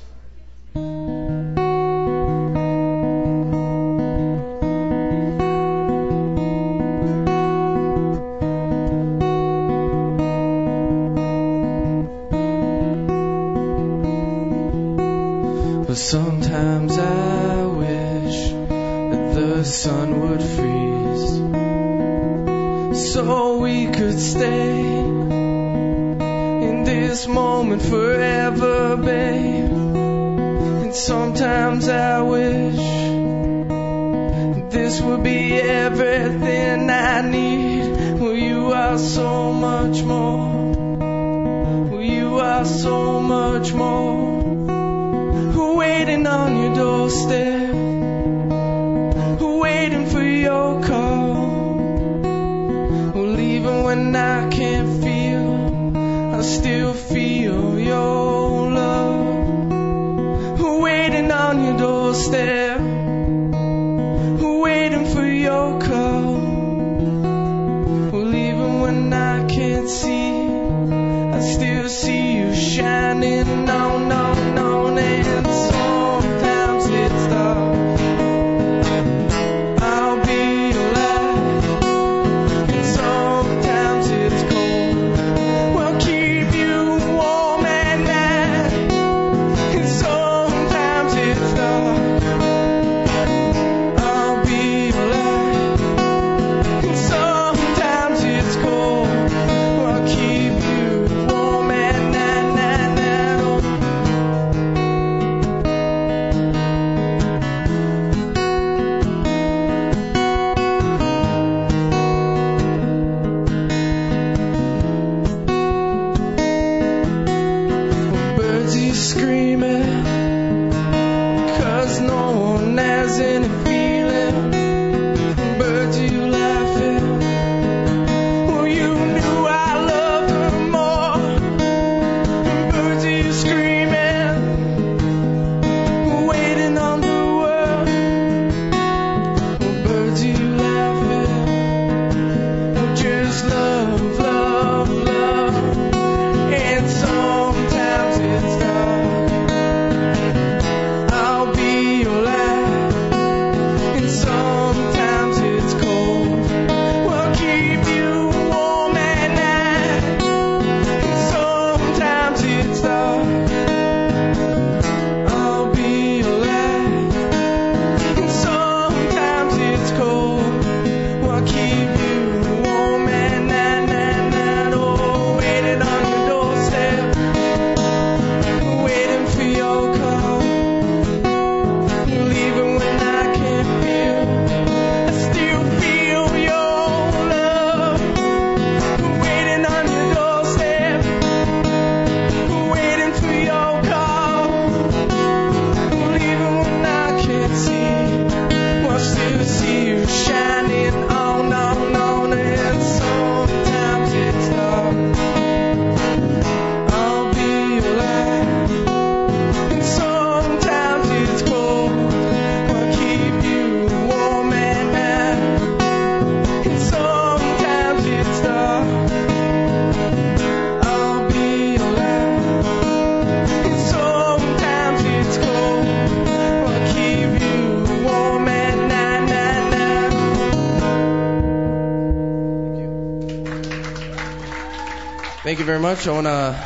[235.79, 236.07] Very much.
[236.07, 236.59] I want to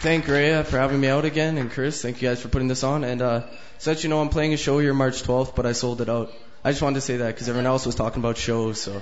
[0.00, 2.84] thank Rhea for having me out again, and Chris, thank you guys for putting this
[2.84, 3.02] on.
[3.02, 3.44] And uh,
[3.78, 6.10] so that you know, I'm playing a show here March 12th, but I sold it
[6.10, 6.30] out.
[6.62, 8.78] I just wanted to say that because everyone else was talking about shows.
[8.80, 9.00] So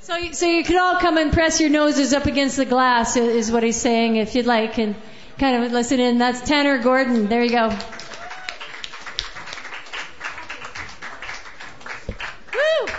[0.00, 3.50] So, so you could all come and press your noses up against the glass, is
[3.50, 4.94] what he's saying, if you'd like, and
[5.38, 6.18] kind of listen in.
[6.18, 7.28] That's Tanner Gordon.
[7.28, 7.68] There you go.
[12.52, 12.92] Woo!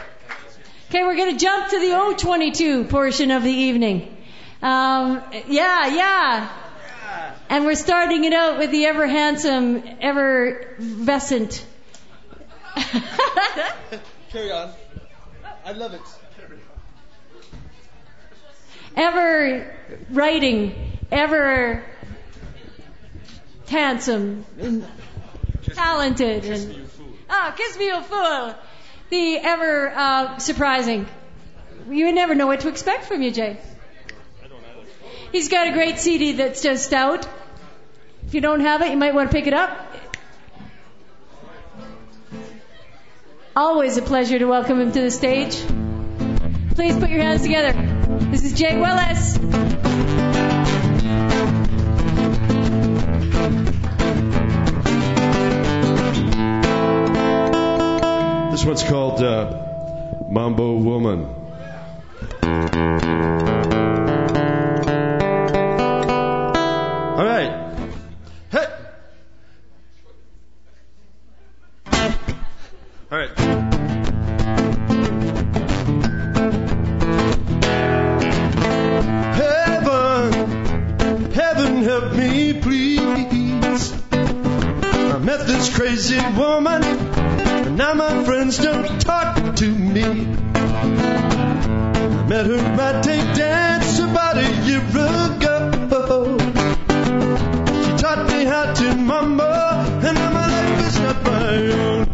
[0.89, 4.14] Okay, we're going to jump to the O22 portion of the evening.
[4.65, 6.49] Um, yeah, yeah.
[7.49, 11.63] And we're starting it out with the ever handsome, ever vescent.
[14.31, 14.71] Carry on.
[15.63, 16.01] I love it.
[18.95, 19.71] ever
[20.09, 21.83] writing, ever
[23.69, 24.83] handsome, and
[25.73, 26.89] talented, and
[27.29, 28.55] ah, kiss me, you fool.
[29.11, 31.05] The ever uh, surprising.
[31.87, 33.59] You never know what to expect from you, Jay.
[35.31, 37.27] He's got a great CD that's just out.
[38.27, 39.93] If you don't have it, you might want to pick it up.
[43.55, 45.55] Always a pleasure to welcome him to the stage.
[46.75, 47.71] Please put your hands together.
[48.31, 49.37] This is Jay Willis.
[58.51, 61.45] This one's called uh, Mambo Woman.
[85.75, 90.03] Crazy woman, and now my friends don't talk to me.
[90.03, 90.07] I
[92.29, 96.37] met her at a dance about a year ago.
[97.83, 102.07] She taught me how to mumble, and now my life is not my own.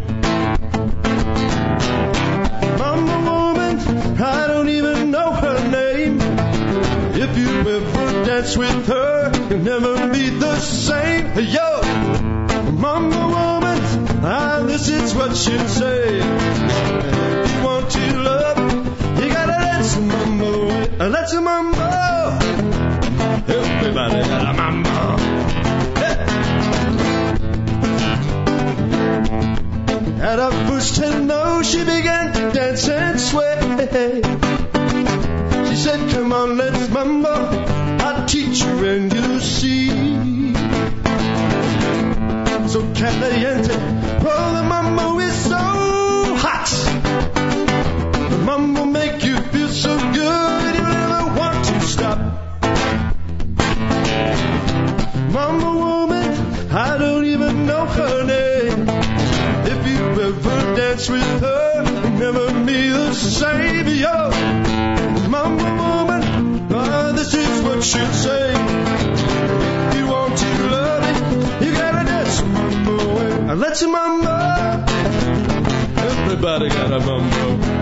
[2.80, 3.80] Mama woman,
[4.20, 6.20] I don't even know her name.
[7.14, 11.28] If you ever dance with her, you'll never be the same.
[11.38, 11.82] Yo,
[12.72, 13.51] mama woman,
[14.24, 16.20] ah, this is what she'll say.
[16.20, 20.70] If you want to love, you gotta let some mambo,
[21.00, 21.78] uh, let some mambo.
[23.48, 25.18] Everybody got a mambo.
[30.22, 34.22] At her first hello, she began to dance and sway.
[35.68, 37.34] She said, Come on, let's mambo.
[38.04, 39.90] I'll teach you and you'll see.
[42.68, 43.74] So caliente,
[44.24, 45.58] oh, the mambo is so
[46.44, 46.68] hot.
[48.32, 52.20] The mambo make you feel so good, you never want to stop.
[55.32, 58.90] Mama woman, I don't even know her name.
[59.74, 63.88] If you ever dance with her, you'll never be the same.
[63.88, 64.30] Yo,
[65.30, 69.01] Mama woman, ah, this is what she'll say.
[73.52, 74.32] And let you mambo.
[75.98, 77.82] Everybody got a mambo.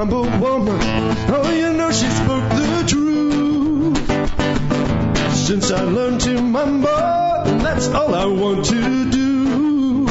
[0.00, 0.80] Mambo woman,
[1.28, 3.98] oh, you know she spoke the truth.
[5.34, 6.88] Since I learned to mumble,
[7.60, 10.06] that's all I want to do.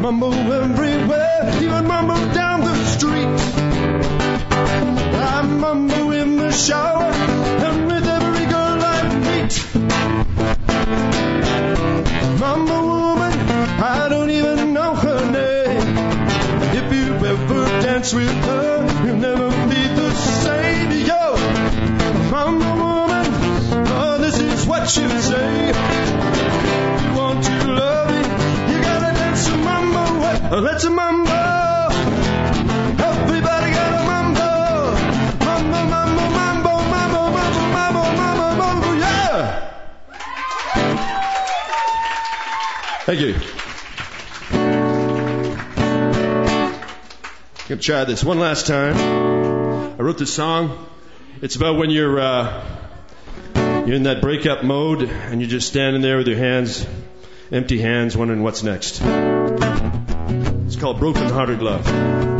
[0.00, 3.26] Mumble everywhere, even mumble down the street.
[5.20, 6.95] I mambo in the shower
[18.14, 20.90] ever with her, you'll never be the same.
[21.06, 21.36] Yo,
[22.30, 23.26] mama woman,
[23.88, 25.66] oh, this is what you say.
[25.66, 28.26] You want to love it,
[28.70, 30.60] you gotta dance some mambo.
[30.60, 31.32] Let's a mambo.
[33.02, 34.48] Everybody got a mambo.
[35.44, 39.70] Mambo, mambo, mambo, mambo, mambo, mambo, mambo, mambo, yeah.
[43.06, 43.34] Thank you.
[47.68, 48.96] Gonna try this one last time.
[48.96, 50.86] I wrote this song.
[51.42, 52.64] It's about when you're uh,
[53.86, 56.86] you're in that breakup mode and you're just standing there with your hands
[57.52, 59.00] empty hands, wondering what's next.
[60.66, 62.35] It's called Broken Hearted Love.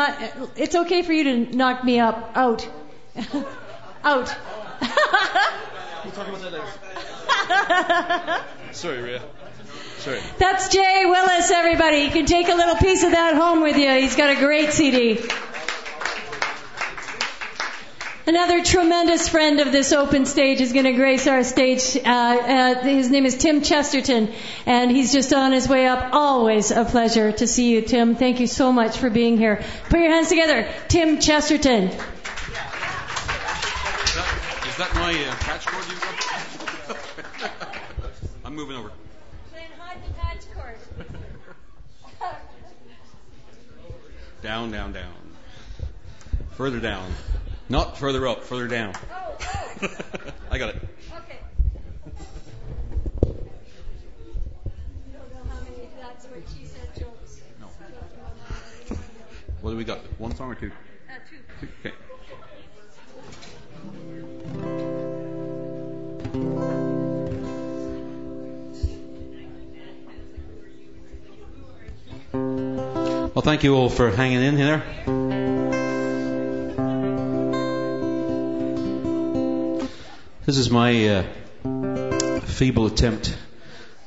[0.00, 0.16] Not,
[0.56, 2.66] it's okay for you to knock me up, out.
[4.02, 4.34] out.
[6.02, 8.44] We'll talk about that later.
[8.72, 9.22] Sorry, Ria.
[9.98, 10.20] Sorry.
[10.38, 11.98] That's Jay Willis, everybody.
[11.98, 13.90] You can take a little piece of that home with you.
[13.90, 15.20] He's got a great CD.
[18.26, 21.96] Another tremendous friend of this open stage is going to grace our stage.
[21.96, 24.32] Uh, uh, his name is Tim Chesterton,
[24.64, 26.10] and he's just on his way up.
[26.12, 28.14] Always a pleasure to see you, Tim.
[28.14, 29.64] Thank you so much for being here.
[29.88, 30.68] Put your hands together.
[30.86, 31.88] Tim Chesterton.
[31.88, 31.96] Is
[34.76, 37.76] that my uh, patch cord you've got?
[38.44, 38.92] I'm moving over.
[44.42, 45.12] Down, down, down.
[46.52, 47.12] Further down.
[47.68, 48.94] Not further up, further down.
[49.12, 49.36] Oh,
[49.82, 49.88] oh.
[50.50, 50.76] I got it.
[59.60, 59.98] What do we got?
[60.18, 60.72] One song or two?
[61.08, 61.68] Uh, two.
[61.84, 61.94] Okay.
[73.34, 75.29] Well, thank you all for hanging in here.
[80.50, 81.22] This is my uh,
[82.40, 83.38] feeble attempt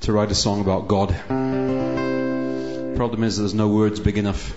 [0.02, 1.16] to write a song about God.
[2.98, 4.54] Problem is, there's no words big enough.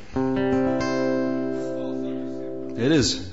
[2.76, 3.32] It is.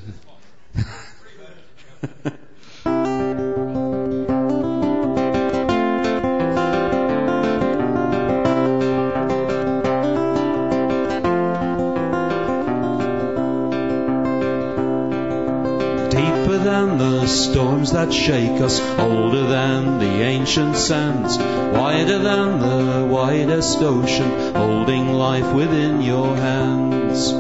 [18.13, 26.01] Shake us, older than the ancient sands, wider than the widest ocean, holding life within
[26.01, 27.33] your hands.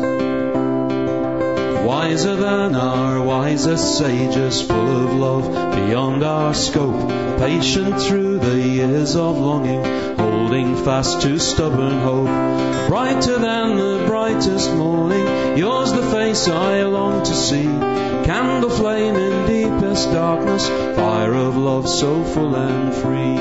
[1.83, 9.15] Wiser than our wisest sages, full of love beyond our scope, patient through the years
[9.15, 9.83] of longing,
[10.17, 12.87] holding fast to stubborn hope.
[12.87, 18.12] Brighter than the brightest morning, yours the face I long to see.
[18.23, 23.33] Candle flame in deepest darkness, fire of love so full and free.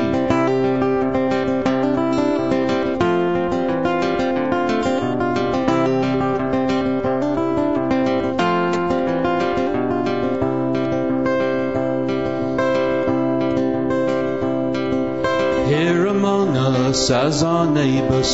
[15.73, 18.25] Here among us as our neighbour,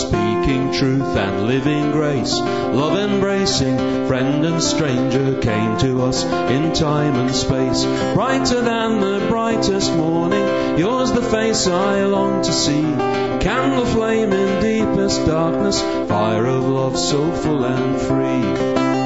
[0.49, 7.17] speaking truth and living grace, love embracing, friend and stranger came to us in time
[7.17, 7.85] and space.
[8.15, 12.81] Brighter than the brightest morning, yours the face I long to see.
[12.81, 18.98] Candle flame in deepest darkness, fire of love so full and free.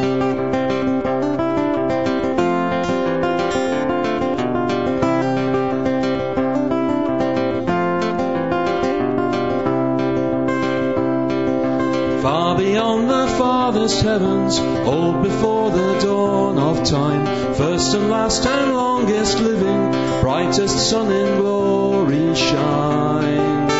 [14.12, 17.24] Heavens, old before the dawn of time,
[17.55, 23.70] first and last and longest living, brightest sun in glory shine.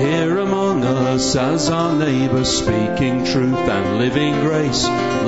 [0.00, 4.82] Here among us as our neighbour, speaking truth and living grace,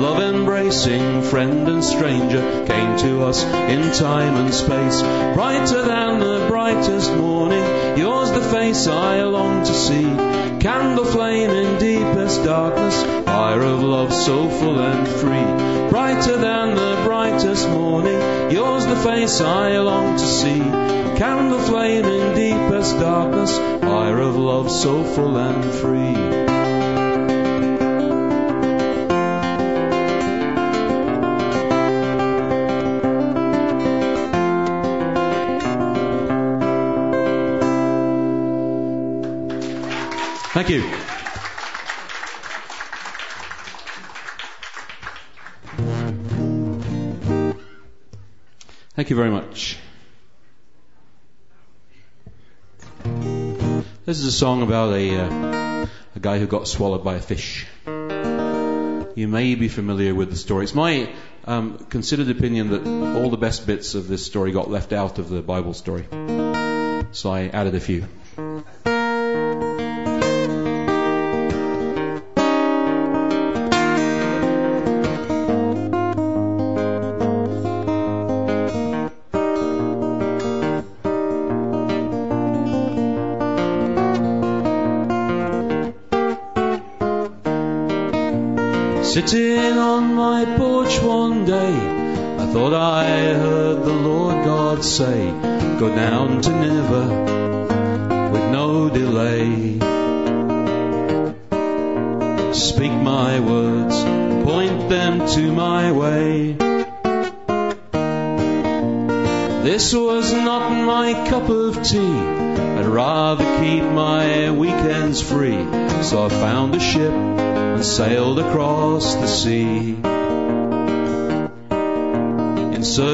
[0.05, 5.01] love embracing, friend and stranger, came to us in time and space.
[5.01, 10.32] Brighter than the brightest morning, yours the face I long to see.
[10.63, 15.89] Candle flame in deepest darkness, fire of love so full and free.
[15.89, 20.59] Brighter than the brightest morning, yours the face I long to see.
[21.19, 26.42] Candle flame in deepest darkness, fire of love so full and free.
[49.03, 49.77] Thank you very much.
[54.05, 57.67] This is a song about a, uh, a guy who got swallowed by a fish.
[57.85, 60.63] You may be familiar with the story.
[60.63, 61.09] It's my
[61.43, 65.27] um, considered opinion that all the best bits of this story got left out of
[65.27, 66.05] the Bible story.
[67.11, 68.07] So I added a few.
[96.43, 96.82] To Nineveh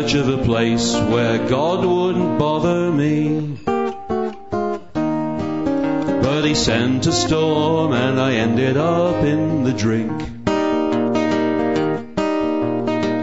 [0.09, 3.57] search of a place where God wouldn't bother me.
[6.23, 10.11] But he sent a storm and I ended up in the drink.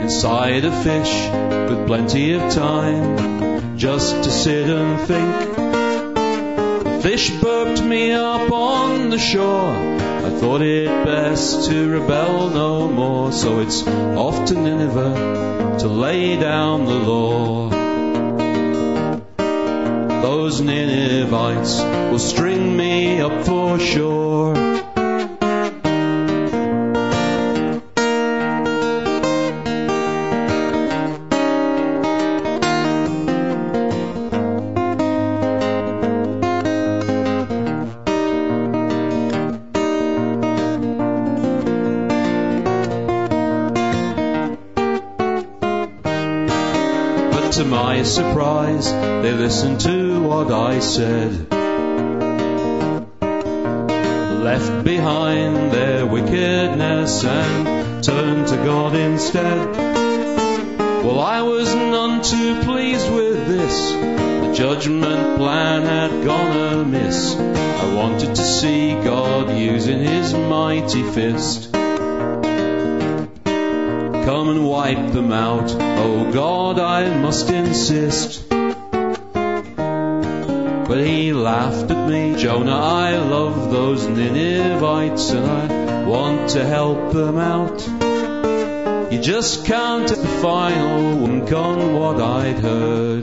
[0.03, 1.29] Inside a fish
[1.71, 5.57] with plenty of time just to sit and think.
[6.85, 10.16] The fish burped me up on the shore.
[10.27, 16.37] I thought it best to rebel no more, so it's off to Nineveh to lay
[16.37, 17.71] down the law.
[20.23, 21.81] Those Ninevites
[22.11, 24.26] will string me up for sure.
[47.57, 51.51] To my surprise, they listened to what I said.
[54.43, 59.75] Left behind their wickedness and turned to God instead.
[61.03, 63.93] Well, I was none too pleased with this.
[63.93, 67.37] The judgment plan had gone amiss.
[67.37, 71.76] I wanted to see God using his mighty fist.
[74.27, 75.71] Come and wipe them out.
[75.81, 78.49] Oh God, I must insist.
[80.89, 82.35] But he laughed at me.
[82.37, 87.87] Jonah, I love those Ninevites and I want to help them out.
[89.13, 93.23] You just can't take the final wink on what I'd heard.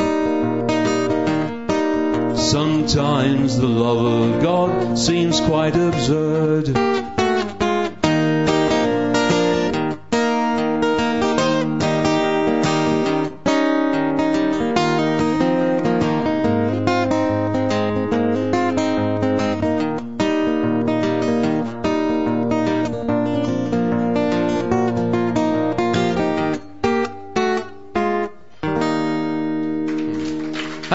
[2.38, 7.02] Sometimes the love of God seems quite absurd.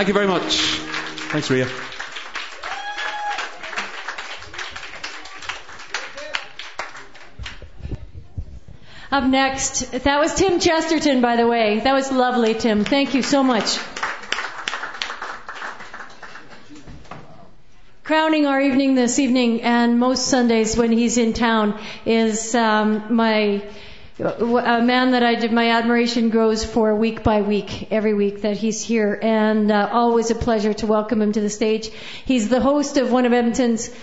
[0.08, 0.54] Thank you very much.
[1.32, 1.68] Thanks, Ria.
[9.12, 11.80] Up next, that was Tim Chesterton, by the way.
[11.80, 12.86] That was lovely, Tim.
[12.86, 13.78] Thank you so much.
[18.02, 23.62] Crowning our evening this evening, and most Sundays when he's in town, is um, my
[24.20, 28.56] a man that I did my admiration grows for week by week, every week that
[28.56, 31.90] he's here, and uh, always a pleasure to welcome him to the stage.
[32.24, 33.94] He's the host of one of Edmonton's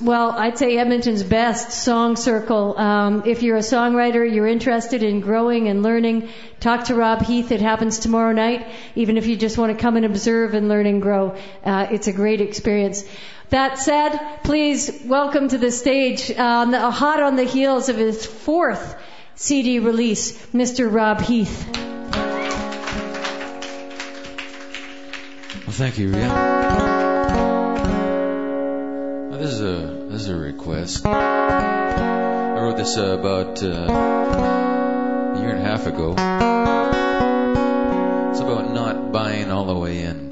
[0.00, 2.78] well, I'd say Edmonton's best song circle.
[2.78, 7.52] Um, if you're a songwriter, you're interested in growing and learning, talk to Rob Heath.
[7.52, 8.66] It happens tomorrow night.
[8.94, 12.06] Even if you just want to come and observe and learn and grow, uh, it's
[12.06, 13.04] a great experience.
[13.50, 18.96] That said, please welcome to the stage, um, hot on the heels of his fourth
[19.42, 20.92] CD release, Mr.
[20.92, 21.66] Rob Heath.
[25.64, 26.28] Well, thank you, Ria.
[29.38, 31.06] This is a this is a request.
[31.06, 36.10] I wrote this uh, about uh, a year and a half ago.
[38.32, 40.29] It's about not buying all the way into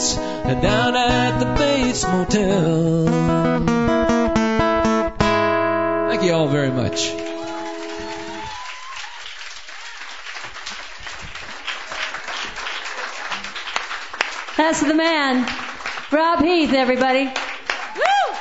[0.00, 0.14] nights
[0.62, 3.04] down at the Bates Motel.
[6.08, 7.12] Thank you all very much.
[14.56, 15.46] That's the man,
[16.10, 17.24] Rob Heath, everybody.
[17.24, 18.36] Woo!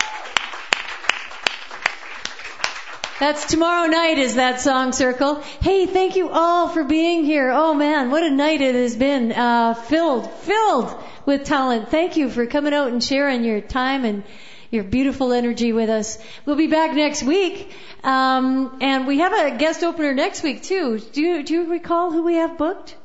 [3.20, 5.36] That's tomorrow night is that song circle.
[5.62, 7.52] Hey, thank you all for being here.
[7.54, 9.32] Oh man, what a night it has been.
[9.32, 11.90] Uh, filled, filled with Talent.
[11.90, 14.24] Thank you for coming out and sharing your time and
[14.72, 16.18] your beautiful energy with us.
[16.44, 17.72] We'll be back next week.
[18.04, 20.98] Um, and we have a guest opener next week too.
[20.98, 22.96] Do you, do you recall who we have booked?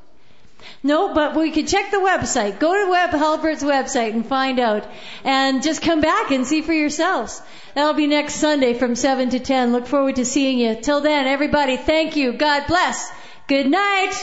[0.83, 2.59] No, but we can check the website.
[2.59, 4.87] Go to Web Halbert's website and find out.
[5.23, 7.43] And just come back and see for yourselves.
[7.75, 9.73] That'll be next Sunday from 7 to 10.
[9.73, 10.77] Look forward to seeing you.
[10.77, 12.33] Till then, everybody, thank you.
[12.33, 13.13] God bless.
[13.49, 14.15] Good night.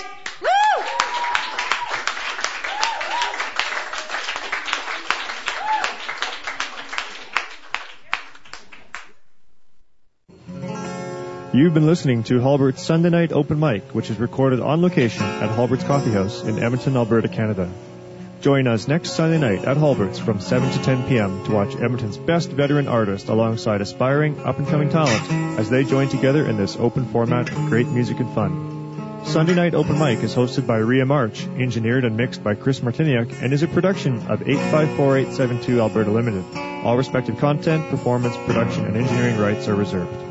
[11.53, 15.49] You've been listening to Halbert's Sunday Night Open Mic, which is recorded on location at
[15.49, 17.69] Halbert's Coffee House in Edmonton, Alberta, Canada.
[18.39, 21.43] Join us next Sunday night at Halbert's from 7 to 10 p.m.
[21.43, 26.55] to watch Edmonton's best veteran artist alongside aspiring up-and-coming talent as they join together in
[26.55, 29.25] this open format of great music and fun.
[29.25, 33.41] Sunday Night Open Mic is hosted by Ria March, engineered and mixed by Chris Martiniak,
[33.41, 36.45] and is a production of 854872 Alberta Limited.
[36.85, 40.30] All respective content, performance, production, and engineering rights are reserved.